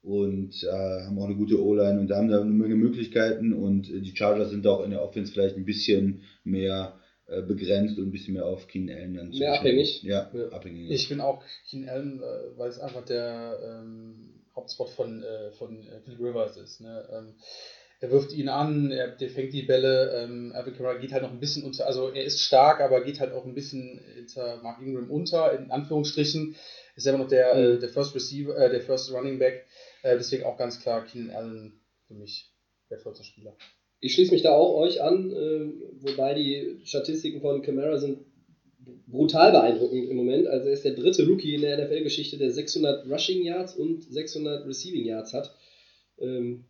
[0.03, 3.91] und äh, haben auch eine gute O-Line und da haben da eine Menge Möglichkeiten und
[3.91, 8.07] äh, die Chargers sind auch in der Offense vielleicht ein bisschen mehr äh, begrenzt und
[8.07, 10.05] ein bisschen mehr auf Keenan Allen dann Mehr abhängig?
[10.05, 10.91] Ja, ja, abhängig.
[10.93, 15.25] Ich bin auch Keenan Allen, äh, weil es einfach der ähm, Hauptspot von,
[15.59, 16.81] von Phil Rivers ist.
[16.81, 17.09] Ne?
[17.13, 17.35] Ähm,
[18.05, 20.13] er wirft ihn an, er, der fängt die Bälle.
[20.15, 23.19] Ähm, Alvin Kamara geht halt noch ein bisschen unter, also er ist stark, aber geht
[23.19, 26.55] halt auch ein bisschen hinter Mark Ingram unter, in Anführungsstrichen.
[26.97, 27.77] Ist immer noch der, mhm.
[27.77, 29.65] äh, der First Receiver, äh, der First Running Back.
[30.03, 32.53] Äh, deswegen auch ganz klar Keenan Allen für mich
[32.91, 33.57] wertvollster Spieler.
[34.01, 38.19] Ich schließe mich da auch euch an, äh, wobei die Statistiken von Kamara sind
[39.07, 40.47] brutal beeindruckend im Moment.
[40.47, 44.67] Also er ist der dritte Rookie in der NFL-Geschichte, der 600 Rushing Yards und 600
[44.67, 45.57] Receiving Yards hat.
[46.19, 46.67] Ähm,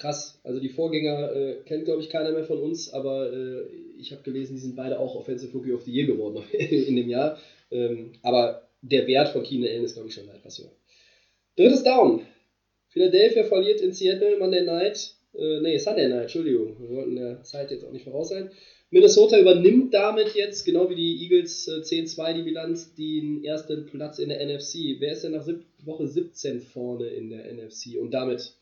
[0.00, 0.40] krass.
[0.42, 3.62] Also die Vorgänger äh, kennt, glaube ich, keiner mehr von uns, aber äh,
[3.98, 7.08] ich habe gelesen, die sind beide auch Offensive Rookie of the Year geworden in dem
[7.08, 7.38] Jahr.
[7.70, 10.72] Ähm, aber der Wert von Keenan Allen ist, glaube ich, schon etwas höher.
[11.56, 12.22] Drittes Down.
[12.88, 15.14] Philadelphia verliert in Seattle Monday Night.
[15.34, 16.76] Äh, nee, Sunday Night, Entschuldigung.
[16.80, 18.50] Wir wollten der Zeit jetzt auch nicht voraus sein.
[18.90, 24.18] Minnesota übernimmt damit jetzt, genau wie die Eagles äh, 10-2 die Bilanz, den ersten Platz
[24.18, 24.98] in der NFC.
[24.98, 25.46] Wer ist denn nach
[25.84, 28.54] Woche 17 vorne in der NFC und damit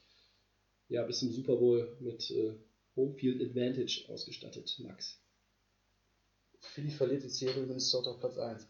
[0.89, 2.55] ja bis zum Super Bowl mit äh,
[2.97, 5.19] Homefield Advantage ausgestattet, Max?
[6.61, 8.67] Philly verliert die Serie Minnesota auf Platz 1.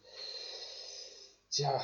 [1.51, 1.83] Tja,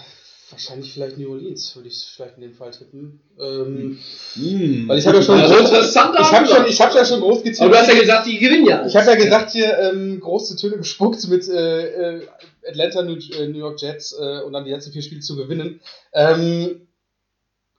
[0.50, 3.20] wahrscheinlich vielleicht New Orleans, würde ich vielleicht in dem Fall tippen.
[3.38, 3.98] Ähm,
[4.36, 4.88] Mm.
[4.88, 7.42] Weil ich habe ja schon, Also groß, ich habe schon, ich habe ja schon groß
[7.42, 7.68] gezählt.
[7.68, 8.84] Aber du hast ja gesagt, die gewinnen ja.
[8.86, 12.26] Ich habe ja gesagt hier ähm, große Töne gespuckt mit äh, äh,
[12.68, 15.80] Atlanta, New, äh, New York Jets äh, und dann die letzten vier Spiele zu gewinnen.
[16.12, 16.86] Ähm,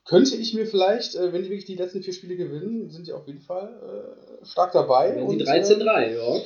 [0.06, 3.14] könnte ich mir vielleicht, äh, wenn die wirklich die letzten vier Spiele gewinnen, sind die
[3.14, 5.16] auf jeden Fall äh, stark dabei.
[5.16, 6.42] Wenn und, 13-3, äh, ja.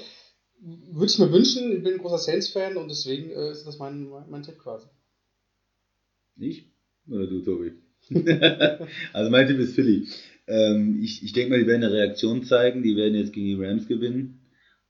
[0.62, 4.10] Würde ich mir wünschen, ich bin ein großer Saints-Fan und deswegen äh, ist das mein,
[4.10, 4.88] mein, mein Tipp quasi.
[6.38, 6.66] Ich?
[7.10, 7.74] Oder du, Tobi?
[9.14, 10.07] also mein Tipp ist Philly.
[10.47, 12.82] Ähm, ich ich denke mal, die werden eine Reaktion zeigen.
[12.82, 14.41] Die werden jetzt gegen die Rams gewinnen.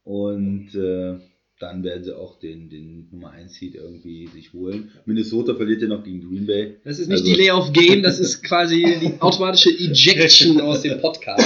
[0.03, 1.19] Und äh,
[1.59, 4.91] dann werden sie auch den, den Nummer 1 Seed irgendwie sich holen.
[5.05, 6.77] Minnesota verliert ja noch gegen Green Bay.
[6.85, 10.99] Das ist nicht Also- Delay of Game, das ist quasi die automatische Ejection aus dem
[11.01, 11.45] Podcast.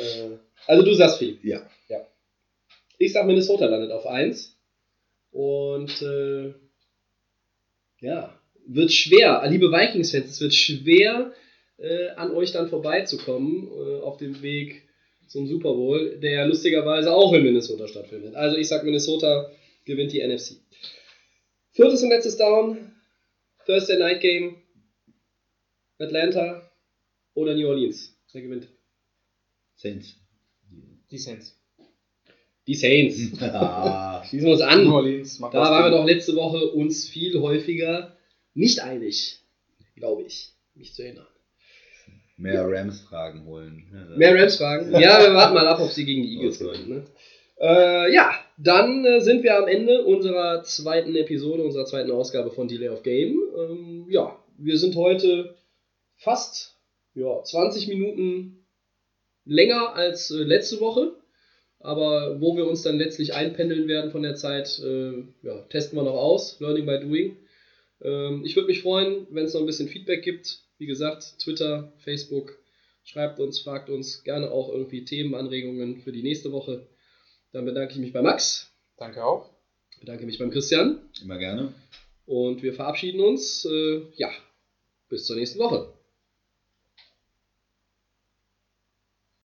[0.00, 1.38] Äh, also du sagst viel.
[1.42, 1.60] Ja.
[1.88, 2.06] ja.
[2.98, 4.54] Ich sag Minnesota landet auf 1.
[5.32, 6.54] Und äh,
[8.00, 8.32] ja,
[8.66, 11.32] wird schwer, liebe Vikings-Fans, es wird schwer,
[11.78, 14.87] äh, an euch dann vorbeizukommen äh, auf dem Weg
[15.28, 18.34] zum Super Bowl, der lustigerweise auch in Minnesota stattfindet.
[18.34, 19.50] Also ich sag Minnesota
[19.84, 20.56] gewinnt die NFC.
[21.72, 22.92] Viertes und letztes Down,
[23.66, 24.56] Thursday Night Game,
[25.98, 26.68] Atlanta
[27.34, 28.16] oder New Orleans.
[28.32, 28.68] Wer gewinnt?
[29.76, 30.16] Saints.
[31.10, 31.56] Die Saints.
[32.66, 33.40] Die Saints.
[33.42, 34.86] ah, Schließen wir uns New an.
[34.88, 38.16] Orleans macht Da das waren wir doch letzte Woche uns viel häufiger
[38.54, 39.38] nicht einig,
[39.94, 41.26] glaube ich, mich zu erinnern.
[42.38, 43.84] Mehr Rams-Fragen holen.
[43.92, 44.92] Ja, Mehr Rams-Fragen?
[44.92, 46.88] Ja, wir warten mal ab, ob sie gegen die Eagles gewinnen.
[46.88, 47.04] Ne?
[47.60, 52.68] Äh, ja, dann äh, sind wir am Ende unserer zweiten Episode, unserer zweiten Ausgabe von
[52.68, 53.38] Delay of Game.
[53.56, 55.56] Ähm, ja, wir sind heute
[56.16, 56.76] fast
[57.14, 58.64] ja, 20 Minuten
[59.44, 61.12] länger als äh, letzte Woche.
[61.80, 65.12] Aber wo wir uns dann letztlich einpendeln werden von der Zeit, äh,
[65.42, 66.58] ja, testen wir noch aus.
[66.60, 67.36] Learning by Doing.
[68.02, 70.67] Ähm, ich würde mich freuen, wenn es noch ein bisschen Feedback gibt.
[70.78, 72.56] Wie gesagt, Twitter, Facebook,
[73.04, 76.86] schreibt uns, fragt uns gerne auch irgendwie Themenanregungen für die nächste Woche.
[77.52, 79.50] Dann bedanke ich mich bei Max, Danke auch.
[80.00, 81.72] bedanke mich beim Christian Immer gerne.
[82.26, 83.64] und wir verabschieden uns.
[83.64, 84.30] Äh, ja,
[85.08, 85.92] bis zur nächsten Woche.